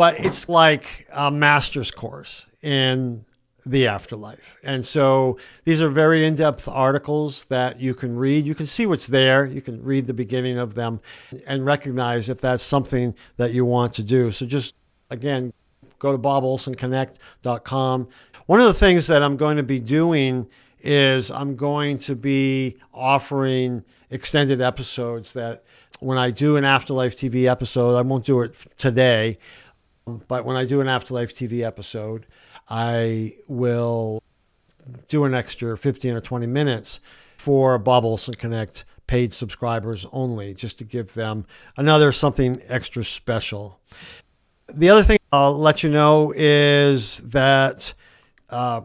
but 0.00 0.18
it's 0.18 0.48
like 0.48 1.06
a 1.12 1.30
master's 1.30 1.90
course 1.90 2.46
in 2.62 3.22
the 3.66 3.86
afterlife. 3.86 4.56
And 4.64 4.86
so 4.86 5.38
these 5.66 5.82
are 5.82 5.90
very 5.90 6.24
in 6.24 6.36
depth 6.36 6.66
articles 6.66 7.44
that 7.50 7.78
you 7.78 7.92
can 7.92 8.16
read. 8.16 8.46
You 8.46 8.54
can 8.54 8.64
see 8.64 8.86
what's 8.86 9.06
there. 9.06 9.44
You 9.44 9.60
can 9.60 9.82
read 9.82 10.06
the 10.06 10.14
beginning 10.14 10.56
of 10.56 10.72
them 10.72 11.02
and 11.46 11.66
recognize 11.66 12.30
if 12.30 12.40
that's 12.40 12.62
something 12.62 13.14
that 13.36 13.52
you 13.52 13.66
want 13.66 13.92
to 13.92 14.02
do. 14.02 14.30
So 14.30 14.46
just 14.46 14.74
again, 15.10 15.52
go 16.00 16.10
to 16.10 16.18
bobolsonconnect.com. 16.18 18.08
One 18.46 18.60
of 18.60 18.66
the 18.66 18.74
things 18.74 19.06
that 19.06 19.22
I'm 19.22 19.36
going 19.36 19.58
to 19.58 19.62
be 19.62 19.78
doing 19.78 20.48
is 20.80 21.30
I'm 21.30 21.54
going 21.54 21.98
to 21.98 22.16
be 22.16 22.78
offering 22.92 23.84
extended 24.10 24.60
episodes 24.60 25.34
that 25.34 25.62
when 26.00 26.18
I 26.18 26.32
do 26.32 26.56
an 26.56 26.64
Afterlife 26.64 27.14
TV 27.14 27.44
episode, 27.44 27.96
I 27.96 28.00
won't 28.00 28.24
do 28.24 28.40
it 28.40 28.56
today. 28.76 29.38
But 30.26 30.44
when 30.44 30.56
I 30.56 30.64
do 30.64 30.80
an 30.80 30.88
Afterlife 30.88 31.34
TV 31.34 31.60
episode, 31.60 32.26
I 32.68 33.34
will 33.46 34.22
do 35.08 35.24
an 35.24 35.34
extra 35.34 35.76
15 35.76 36.12
or 36.14 36.20
20 36.20 36.46
minutes 36.46 36.98
for 37.36 37.78
Bob 37.78 38.04
Olson 38.04 38.34
Connect 38.34 38.84
paid 39.06 39.32
subscribers 39.32 40.06
only, 40.12 40.54
just 40.54 40.78
to 40.78 40.84
give 40.84 41.14
them 41.14 41.44
another 41.76 42.12
something 42.12 42.60
extra 42.68 43.04
special. 43.04 43.80
The 44.74 44.90
other 44.90 45.02
thing 45.02 45.18
I'll 45.32 45.58
let 45.58 45.82
you 45.82 45.90
know 45.90 46.32
is 46.34 47.18
that 47.18 47.94
uh, 48.48 48.82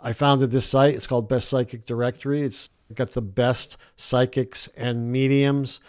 I 0.00 0.12
founded 0.12 0.50
this 0.50 0.66
site. 0.66 0.94
It's 0.94 1.06
called 1.06 1.28
Best 1.28 1.48
Psychic 1.48 1.84
Directory. 1.84 2.42
It's 2.42 2.68
got 2.94 3.12
the 3.12 3.22
best 3.22 3.76
psychics 3.96 4.68
and 4.76 5.10
mediums 5.10 5.80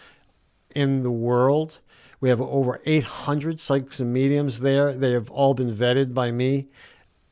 in 0.74 1.02
the 1.02 1.10
world. 1.10 1.78
We 2.20 2.28
have 2.28 2.40
over 2.40 2.80
800 2.84 3.60
psychics 3.60 4.00
and 4.00 4.12
mediums 4.12 4.60
there. 4.60 4.92
They 4.92 5.12
have 5.12 5.30
all 5.30 5.54
been 5.54 5.72
vetted 5.72 6.12
by 6.14 6.30
me. 6.30 6.68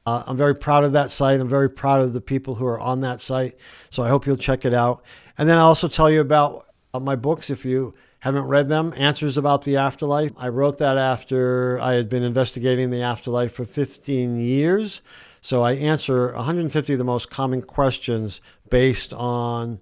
Uh, 0.06 0.22
I'm 0.26 0.36
very 0.36 0.54
proud 0.54 0.84
of 0.84 0.92
that 0.92 1.10
site. 1.10 1.40
I'm 1.40 1.48
very 1.48 1.68
proud 1.68 2.02
of 2.02 2.12
the 2.12 2.20
people 2.20 2.54
who 2.54 2.66
are 2.66 2.78
on 2.78 3.00
that 3.00 3.20
site. 3.20 3.54
So 3.90 4.04
I 4.04 4.08
hope 4.08 4.26
you'll 4.26 4.36
check 4.36 4.64
it 4.64 4.72
out. 4.72 5.02
And 5.36 5.48
then 5.48 5.58
I'll 5.58 5.66
also 5.66 5.88
tell 5.88 6.08
you 6.08 6.20
about 6.20 6.66
uh, 6.94 7.00
my 7.00 7.16
books 7.16 7.50
if 7.50 7.64
you 7.64 7.92
haven't 8.20 8.44
read 8.44 8.68
them 8.68 8.92
Answers 8.96 9.36
About 9.36 9.62
the 9.62 9.76
Afterlife. 9.76 10.32
I 10.36 10.48
wrote 10.48 10.78
that 10.78 10.96
after 10.96 11.78
I 11.80 11.94
had 11.94 12.08
been 12.08 12.22
investigating 12.22 12.90
the 12.90 13.02
afterlife 13.02 13.52
for 13.52 13.64
15 13.64 14.40
years. 14.40 15.00
So 15.40 15.62
I 15.62 15.72
answer 15.72 16.32
150 16.34 16.92
of 16.92 16.98
the 16.98 17.04
most 17.04 17.30
common 17.30 17.62
questions 17.62 18.40
based 18.68 19.12
on 19.12 19.80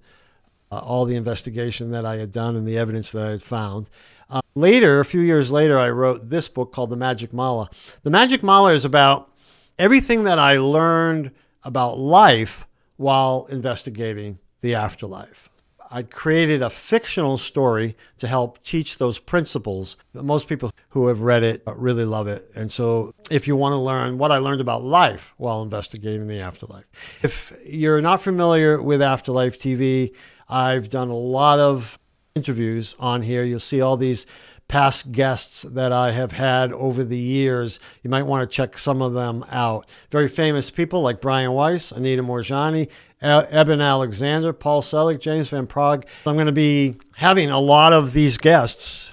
uh, 0.71 0.79
all 0.79 1.05
the 1.05 1.17
investigation 1.17 1.91
that 1.93 2.05
I 2.05 2.17
had 2.17 2.33
done 2.33 2.57
and 2.57 2.67
the 2.67 2.77
evidence 2.77 3.13
that 3.13 3.25
I 3.25 3.31
had 3.31 3.43
found. 3.43 3.89
Uh, 4.29 4.41
later, 4.55 5.01
a 5.01 5.05
few 5.05 5.21
years 5.21 5.51
later, 5.53 5.79
I 5.79 5.91
wrote 5.91 6.29
this 6.29 6.49
book 6.49 6.73
called 6.73 6.91
The 6.91 6.97
Magic 6.97 7.33
Mala. 7.33 7.71
The 8.03 8.11
Magic 8.11 8.43
Mala 8.43 8.73
is 8.73 8.85
about 8.85 9.31
everything 9.79 10.25
that 10.25 10.39
I 10.39 10.59
learned 10.59 11.31
about 11.63 11.99
life 11.99 12.67
while 12.97 13.47
investigating 13.51 14.39
the 14.61 14.75
afterlife. 14.75 15.51
I 15.95 16.03
created 16.03 16.61
a 16.61 16.71
fictional 16.71 17.39
story 17.39 17.97
to 18.19 18.27
help 18.27 18.61
teach 18.65 18.99
those 18.99 19.21
principles. 19.21 19.97
Most 20.13 20.49
people 20.49 20.73
who 20.89 21.07
have 21.07 21.23
read 21.23 21.45
it 21.45 21.63
really 21.67 22.05
love 22.05 22.27
it. 22.27 22.51
And 22.57 22.73
so, 22.73 23.15
if 23.31 23.47
you 23.47 23.55
want 23.55 23.75
to 23.75 23.77
learn 23.77 24.19
what 24.19 24.33
I 24.33 24.39
learned 24.39 24.61
about 24.61 24.83
life 24.83 25.35
while 25.37 25.63
investigating 25.63 26.27
the 26.27 26.41
afterlife, 26.41 26.85
if 27.23 27.53
you're 27.65 28.01
not 28.01 28.21
familiar 28.21 28.83
with 28.83 29.01
Afterlife 29.01 29.57
TV, 29.57 30.13
I've 30.49 30.89
done 30.91 31.11
a 31.11 31.17
lot 31.17 31.61
of 31.61 31.97
interviews 32.35 32.97
on 32.99 33.23
here. 33.23 33.45
You'll 33.45 33.61
see 33.61 33.81
all 33.81 33.97
these 33.97 34.27
past 34.69 35.13
guests 35.13 35.63
that 35.63 35.93
I 35.93 36.13
have 36.13 36.33
had 36.33 36.73
over 36.73 37.05
the 37.05 37.19
years. 37.19 37.79
You 38.03 38.11
might 38.11 38.23
want 38.25 38.49
to 38.49 38.55
check 38.55 38.79
some 38.79 39.03
of 39.03 39.13
them 39.13 39.45
out. 39.51 39.89
Very 40.11 40.29
famous 40.29 40.71
people 40.71 41.03
like 41.03 41.21
Brian 41.21 41.53
Weiss, 41.53 41.93
Anita 41.93 42.23
Moorjani, 42.23 42.89
Eben 43.21 43.81
Alexander, 43.81 44.53
Paul 44.53 44.83
Selig, 44.83 45.21
James 45.21 45.49
Van 45.49 45.67
Praagh. 45.67 46.05
I'm 46.27 46.35
going 46.35 46.47
to 46.47 46.53
be 46.53 46.97
having 47.17 47.51
a 47.51 47.61
lot 47.61 47.93
of 47.93 48.13
these 48.13 48.37
guests 48.37 49.13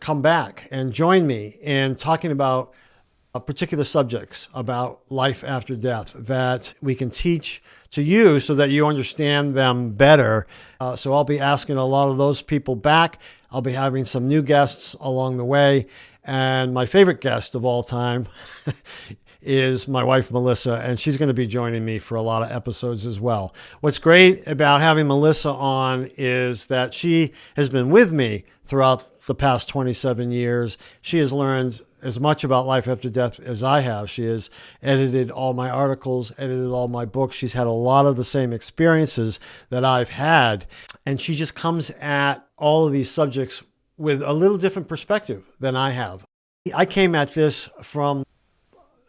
come 0.00 0.22
back 0.22 0.66
and 0.70 0.92
join 0.92 1.26
me 1.26 1.58
in 1.60 1.94
talking 1.94 2.30
about 2.30 2.72
particular 3.38 3.84
subjects 3.84 4.48
about 4.52 5.02
life 5.08 5.44
after 5.44 5.76
death 5.76 6.12
that 6.16 6.74
we 6.82 6.96
can 6.96 7.10
teach 7.10 7.62
to 7.92 8.02
you 8.02 8.40
so 8.40 8.54
that 8.54 8.70
you 8.70 8.86
understand 8.86 9.54
them 9.54 9.90
better. 9.90 10.46
Uh, 10.80 10.96
so 10.96 11.12
I'll 11.12 11.24
be 11.24 11.38
asking 11.38 11.76
a 11.76 11.84
lot 11.84 12.08
of 12.08 12.18
those 12.18 12.42
people 12.42 12.74
back. 12.74 13.20
I'll 13.52 13.62
be 13.62 13.72
having 13.72 14.04
some 14.04 14.26
new 14.26 14.42
guests 14.42 14.96
along 15.00 15.36
the 15.36 15.44
way. 15.44 15.86
And 16.24 16.74
my 16.74 16.86
favorite 16.86 17.20
guest 17.20 17.54
of 17.54 17.64
all 17.64 17.82
time 17.82 18.26
is 19.42 19.88
my 19.88 20.04
wife, 20.04 20.30
Melissa, 20.30 20.74
and 20.84 20.98
she's 20.98 21.16
going 21.16 21.28
to 21.28 21.34
be 21.34 21.46
joining 21.46 21.84
me 21.84 21.98
for 21.98 22.16
a 22.16 22.22
lot 22.22 22.42
of 22.42 22.50
episodes 22.50 23.06
as 23.06 23.18
well. 23.20 23.54
What's 23.80 23.98
great 23.98 24.46
about 24.46 24.80
having 24.80 25.06
Melissa 25.06 25.50
on 25.50 26.10
is 26.16 26.66
that 26.66 26.94
she 26.94 27.32
has 27.56 27.68
been 27.68 27.90
with 27.90 28.12
me 28.12 28.44
throughout 28.66 29.24
the 29.26 29.34
past 29.34 29.68
27 29.68 30.30
years. 30.30 30.76
She 31.00 31.18
has 31.18 31.32
learned 31.32 31.80
as 32.02 32.20
much 32.20 32.44
about 32.44 32.66
life 32.66 32.88
after 32.88 33.08
death 33.08 33.38
as 33.40 33.62
I 33.62 33.80
have. 33.80 34.10
She 34.10 34.24
has 34.24 34.50
edited 34.82 35.30
all 35.30 35.54
my 35.54 35.70
articles, 35.70 36.32
edited 36.38 36.68
all 36.68 36.88
my 36.88 37.04
books. 37.04 37.36
She's 37.36 37.52
had 37.52 37.66
a 37.66 37.72
lot 37.72 38.06
of 38.06 38.16
the 38.16 38.24
same 38.24 38.52
experiences 38.52 39.38
that 39.68 39.84
I've 39.84 40.10
had. 40.10 40.66
And 41.04 41.20
she 41.20 41.34
just 41.34 41.54
comes 41.54 41.90
at 42.00 42.46
all 42.56 42.86
of 42.86 42.92
these 42.92 43.10
subjects 43.10 43.62
with 43.96 44.22
a 44.22 44.32
little 44.32 44.58
different 44.58 44.88
perspective 44.88 45.44
than 45.60 45.76
I 45.76 45.90
have. 45.90 46.24
I 46.74 46.86
came 46.86 47.14
at 47.14 47.34
this 47.34 47.68
from 47.82 48.24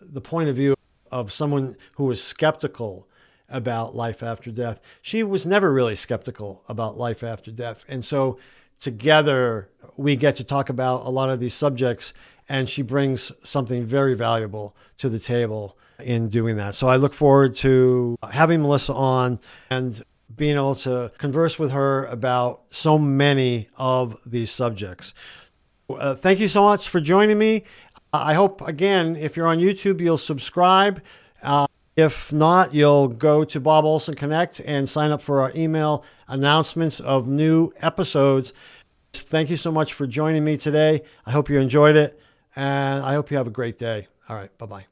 the 0.01 0.21
point 0.21 0.49
of 0.49 0.55
view 0.55 0.75
of 1.11 1.31
someone 1.31 1.75
who 1.95 2.05
was 2.05 2.23
skeptical 2.23 3.07
about 3.49 3.95
life 3.95 4.23
after 4.23 4.51
death. 4.51 4.79
She 5.01 5.23
was 5.23 5.45
never 5.45 5.71
really 5.71 5.95
skeptical 5.95 6.63
about 6.69 6.97
life 6.97 7.23
after 7.23 7.51
death. 7.51 7.83
And 7.87 8.03
so 8.03 8.37
together 8.79 9.69
we 9.97 10.15
get 10.15 10.35
to 10.37 10.43
talk 10.43 10.69
about 10.69 11.05
a 11.05 11.09
lot 11.09 11.29
of 11.29 11.39
these 11.39 11.53
subjects 11.53 12.13
and 12.51 12.67
she 12.69 12.81
brings 12.81 13.31
something 13.43 13.85
very 13.85 14.13
valuable 14.13 14.75
to 14.97 15.07
the 15.07 15.19
table 15.19 15.77
in 16.03 16.27
doing 16.27 16.57
that. 16.57 16.75
So 16.75 16.85
I 16.89 16.97
look 16.97 17.13
forward 17.13 17.55
to 17.57 18.17
having 18.29 18.61
Melissa 18.61 18.93
on 18.93 19.39
and 19.69 20.03
being 20.35 20.55
able 20.55 20.75
to 20.75 21.13
converse 21.17 21.57
with 21.57 21.71
her 21.71 22.03
about 22.07 22.63
so 22.69 22.97
many 22.97 23.69
of 23.77 24.17
these 24.25 24.51
subjects. 24.51 25.13
Uh, 25.89 26.13
thank 26.13 26.39
you 26.41 26.49
so 26.49 26.63
much 26.63 26.89
for 26.89 26.99
joining 26.99 27.37
me. 27.37 27.63
I 28.11 28.33
hope, 28.33 28.61
again, 28.67 29.15
if 29.15 29.37
you're 29.37 29.47
on 29.47 29.59
YouTube, 29.59 30.01
you'll 30.01 30.17
subscribe. 30.17 31.01
Uh, 31.41 31.67
if 31.95 32.33
not, 32.33 32.73
you'll 32.73 33.07
go 33.07 33.45
to 33.45 33.59
Bob 33.61 33.85
Olson 33.85 34.13
Connect 34.13 34.59
and 34.65 34.89
sign 34.89 35.11
up 35.11 35.21
for 35.21 35.39
our 35.41 35.53
email 35.55 36.03
announcements 36.27 36.99
of 36.99 37.29
new 37.29 37.71
episodes. 37.77 38.51
Thank 39.13 39.49
you 39.49 39.55
so 39.55 39.71
much 39.71 39.93
for 39.93 40.05
joining 40.05 40.43
me 40.43 40.57
today. 40.57 41.03
I 41.25 41.31
hope 41.31 41.49
you 41.49 41.57
enjoyed 41.57 41.95
it, 41.95 42.19
and 42.55 43.03
I 43.03 43.13
hope 43.13 43.31
you 43.31 43.37
have 43.37 43.47
a 43.47 43.51
great 43.51 43.77
day. 43.77 44.07
All 44.29 44.35
right, 44.35 44.55
bye 44.57 44.65
bye. 44.65 44.90